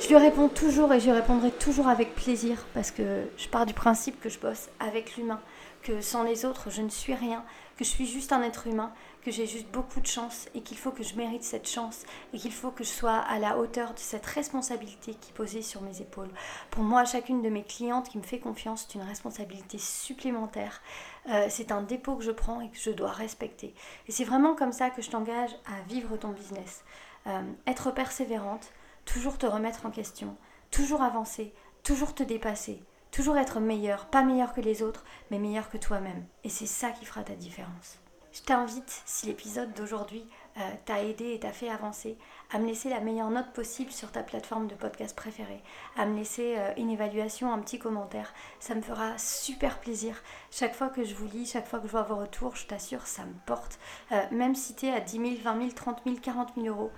je 0.00 0.08
lui 0.08 0.16
réponds 0.16 0.48
toujours 0.48 0.92
et 0.92 0.98
je 0.98 1.04
lui 1.04 1.12
répondrai 1.12 1.50
toujours 1.52 1.86
avec 1.86 2.14
plaisir 2.14 2.66
parce 2.74 2.90
que 2.90 3.22
je 3.36 3.48
pars 3.48 3.66
du 3.66 3.74
principe 3.74 4.20
que 4.20 4.28
je 4.28 4.38
bosse 4.38 4.68
avec 4.80 5.16
l'humain, 5.16 5.40
que 5.82 6.00
sans 6.00 6.24
les 6.24 6.44
autres, 6.44 6.70
je 6.70 6.82
ne 6.82 6.88
suis 6.88 7.14
rien, 7.14 7.44
que 7.76 7.84
je 7.84 7.90
suis 7.90 8.06
juste 8.06 8.32
un 8.32 8.42
être 8.42 8.66
humain, 8.66 8.90
que 9.24 9.30
j'ai 9.30 9.46
juste 9.46 9.68
beaucoup 9.68 10.00
de 10.00 10.06
chance 10.06 10.48
et 10.54 10.62
qu'il 10.62 10.76
faut 10.76 10.90
que 10.90 11.02
je 11.02 11.14
mérite 11.14 11.44
cette 11.44 11.68
chance 11.68 12.04
et 12.32 12.38
qu'il 12.38 12.52
faut 12.52 12.70
que 12.70 12.84
je 12.84 12.88
sois 12.88 13.16
à 13.16 13.38
la 13.38 13.56
hauteur 13.56 13.94
de 13.94 13.98
cette 13.98 14.26
responsabilité 14.26 15.14
qui 15.14 15.32
posait 15.32 15.62
sur 15.62 15.80
mes 15.82 16.00
épaules. 16.00 16.30
Pour 16.70 16.82
moi, 16.82 17.04
chacune 17.04 17.42
de 17.42 17.48
mes 17.48 17.62
clientes 17.62 18.08
qui 18.08 18.18
me 18.18 18.22
fait 18.22 18.40
confiance, 18.40 18.86
c'est 18.86 18.98
une 18.98 19.06
responsabilité 19.06 19.78
supplémentaire. 19.78 20.82
Euh, 21.28 21.46
c'est 21.48 21.70
un 21.70 21.82
dépôt 21.82 22.16
que 22.16 22.24
je 22.24 22.32
prends 22.32 22.60
et 22.60 22.68
que 22.68 22.78
je 22.78 22.90
dois 22.90 23.12
respecter. 23.12 23.74
Et 24.08 24.12
c'est 24.12 24.24
vraiment 24.24 24.54
comme 24.54 24.72
ça 24.72 24.90
que 24.90 25.02
je 25.02 25.10
t'engage 25.10 25.54
à 25.66 25.80
vivre 25.88 26.16
ton 26.16 26.30
business. 26.30 26.84
Euh, 27.28 27.42
être 27.66 27.92
persévérante, 27.92 28.72
toujours 29.04 29.38
te 29.38 29.46
remettre 29.46 29.86
en 29.86 29.90
question, 29.90 30.36
toujours 30.72 31.02
avancer, 31.02 31.54
toujours 31.84 32.14
te 32.14 32.24
dépasser, 32.24 32.82
toujours 33.12 33.36
être 33.36 33.60
meilleur, 33.60 34.06
pas 34.06 34.22
meilleur 34.22 34.52
que 34.52 34.60
les 34.60 34.82
autres, 34.82 35.04
mais 35.30 35.38
meilleur 35.38 35.70
que 35.70 35.78
toi-même. 35.78 36.26
Et 36.42 36.48
c'est 36.48 36.66
ça 36.66 36.90
qui 36.90 37.04
fera 37.04 37.22
ta 37.22 37.36
différence. 37.36 38.01
Je 38.32 38.40
t'invite, 38.40 39.02
si 39.04 39.26
l'épisode 39.26 39.74
d'aujourd'hui 39.74 40.24
euh, 40.56 40.60
t'a 40.86 41.02
aidé 41.02 41.34
et 41.34 41.40
t'a 41.40 41.52
fait 41.52 41.68
avancer, 41.68 42.16
à 42.50 42.58
me 42.58 42.66
laisser 42.66 42.88
la 42.88 43.00
meilleure 43.00 43.28
note 43.28 43.52
possible 43.52 43.90
sur 43.90 44.10
ta 44.10 44.22
plateforme 44.22 44.68
de 44.68 44.74
podcast 44.74 45.14
préférée, 45.14 45.62
à 45.96 46.06
me 46.06 46.16
laisser 46.16 46.54
euh, 46.56 46.72
une 46.78 46.88
évaluation, 46.88 47.52
un 47.52 47.58
petit 47.58 47.78
commentaire. 47.78 48.32
Ça 48.58 48.74
me 48.74 48.80
fera 48.80 49.18
super 49.18 49.80
plaisir. 49.80 50.16
Chaque 50.50 50.74
fois 50.74 50.88
que 50.88 51.04
je 51.04 51.14
vous 51.14 51.26
lis, 51.26 51.44
chaque 51.44 51.66
fois 51.66 51.78
que 51.78 51.86
je 51.86 51.92
vois 51.92 52.04
vos 52.04 52.16
retours, 52.16 52.56
je 52.56 52.66
t'assure, 52.66 53.06
ça 53.06 53.24
me 53.24 53.34
porte. 53.44 53.78
Euh, 54.12 54.22
même 54.30 54.54
si 54.54 54.74
tu 54.74 54.86
es 54.86 54.92
à 54.94 55.00
10 55.00 55.12
000, 55.12 55.30
20 55.42 55.58
000, 55.58 55.72
30 55.72 56.02
000, 56.06 56.16
40 56.22 56.52
000 56.56 56.68
euros, 56.68 56.90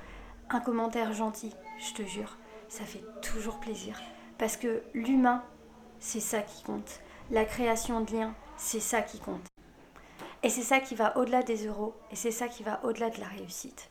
un 0.51 0.61
commentaire 0.61 1.13
gentil, 1.13 1.53
je 1.81 1.95
te 1.95 2.07
jure, 2.07 2.37
ça 2.69 2.85
fait 2.85 3.05
toujours 3.23 3.59
plaisir. 3.59 4.01
Parce 4.39 4.57
que 4.57 4.85
l'humain, 4.95 5.43
c'est 5.99 6.21
ça 6.21 6.43
qui 6.43 6.63
compte. 6.63 7.01
La 7.33 7.45
création 7.45 8.03
de 8.03 8.13
liens, 8.13 8.35
c'est 8.57 8.81
ça 8.81 9.03
qui 9.03 9.19
compte. 9.19 9.54
Et 10.45 10.51
c'est 10.51 10.61
ça 10.61 10.79
qui 10.79 10.95
va 10.95 11.17
au-delà 11.17 11.43
des 11.43 11.67
euros 11.67 11.95
et 12.13 12.17
c'est 12.17 12.31
ça 12.31 12.49
qui 12.49 12.63
va 12.63 12.79
au-delà 12.85 13.09
de 13.09 13.19
la 13.19 13.27
réussite. 13.27 13.91